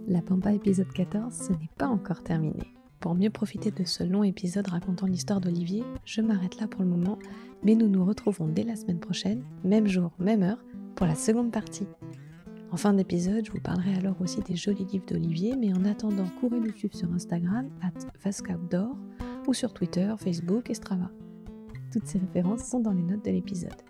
La 0.07 0.23
Pampa 0.23 0.55
épisode 0.55 0.91
14, 0.91 1.35
ce 1.35 1.53
n'est 1.53 1.69
pas 1.77 1.87
encore 1.87 2.23
terminé. 2.23 2.78
Pour 3.01 3.15
mieux 3.15 3.31
profiter 3.31 3.71
de 3.71 3.85
ce 3.85 4.03
long 4.03 4.25
épisode 4.25 4.67
racontant 4.67 5.07
l'histoire 5.07 5.41
d'Olivier, 5.41 5.85
je 6.05 6.21
m'arrête 6.21 6.59
là 6.61 6.67
pour 6.67 6.83
le 6.83 6.89
moment, 6.89 7.17
mais 7.63 7.77
nous 7.77 7.89
nous 7.89 8.05
retrouvons 8.05 8.49
dès 8.49 8.65
la 8.65 8.75
semaine 8.75 8.99
prochaine, 8.99 9.45
même 9.63 9.87
jour, 9.87 10.11
même 10.19 10.43
heure, 10.43 10.65
pour 10.97 11.07
la 11.07 11.15
seconde 11.15 11.53
partie. 11.53 11.87
En 12.73 12.77
fin 12.77 12.93
d'épisode, 12.93 13.47
je 13.47 13.53
vous 13.53 13.61
parlerai 13.61 13.95
alors 13.95 14.21
aussi 14.21 14.41
des 14.41 14.57
jolis 14.57 14.85
livres 14.85 15.07
d'Olivier, 15.07 15.55
mais 15.57 15.73
en 15.73 15.85
attendant, 15.85 16.27
courez 16.41 16.59
nous 16.59 16.73
suivre 16.73 16.97
sur 16.97 17.13
Instagram, 17.13 17.71
at 17.83 17.93
ou 19.47 19.55
sur 19.55 19.73
Twitter, 19.73 20.13
Facebook 20.19 20.69
et 20.69 20.75
Strava. 20.75 21.11
Toutes 21.93 22.07
ces 22.07 22.19
références 22.19 22.65
sont 22.65 22.81
dans 22.81 22.93
les 22.93 23.03
notes 23.03 23.25
de 23.25 23.31
l'épisode. 23.31 23.81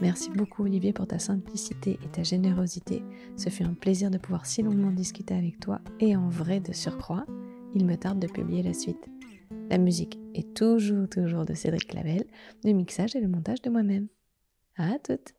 Merci 0.00 0.30
beaucoup 0.30 0.62
Olivier 0.62 0.92
pour 0.92 1.06
ta 1.06 1.18
simplicité 1.18 1.98
et 2.02 2.08
ta 2.08 2.22
générosité. 2.22 3.04
Ce 3.36 3.50
fut 3.50 3.64
un 3.64 3.74
plaisir 3.74 4.10
de 4.10 4.18
pouvoir 4.18 4.46
si 4.46 4.62
longuement 4.62 4.90
discuter 4.90 5.34
avec 5.34 5.60
toi 5.60 5.80
et 6.00 6.16
en 6.16 6.28
vrai 6.28 6.60
de 6.60 6.72
surcroît 6.72 7.26
il 7.78 7.86
me 7.86 7.96
tarde 7.96 8.18
de 8.18 8.26
publier 8.26 8.62
la 8.62 8.74
suite. 8.74 9.08
La 9.70 9.78
musique 9.78 10.18
est 10.34 10.54
toujours, 10.54 11.08
toujours 11.08 11.44
de 11.44 11.54
Cédric 11.54 11.86
Clavel, 11.86 12.24
le 12.64 12.72
mixage 12.72 13.14
et 13.14 13.20
le 13.20 13.28
montage 13.28 13.62
de 13.62 13.70
moi-même. 13.70 14.08
À 14.76 14.98
toutes! 14.98 15.37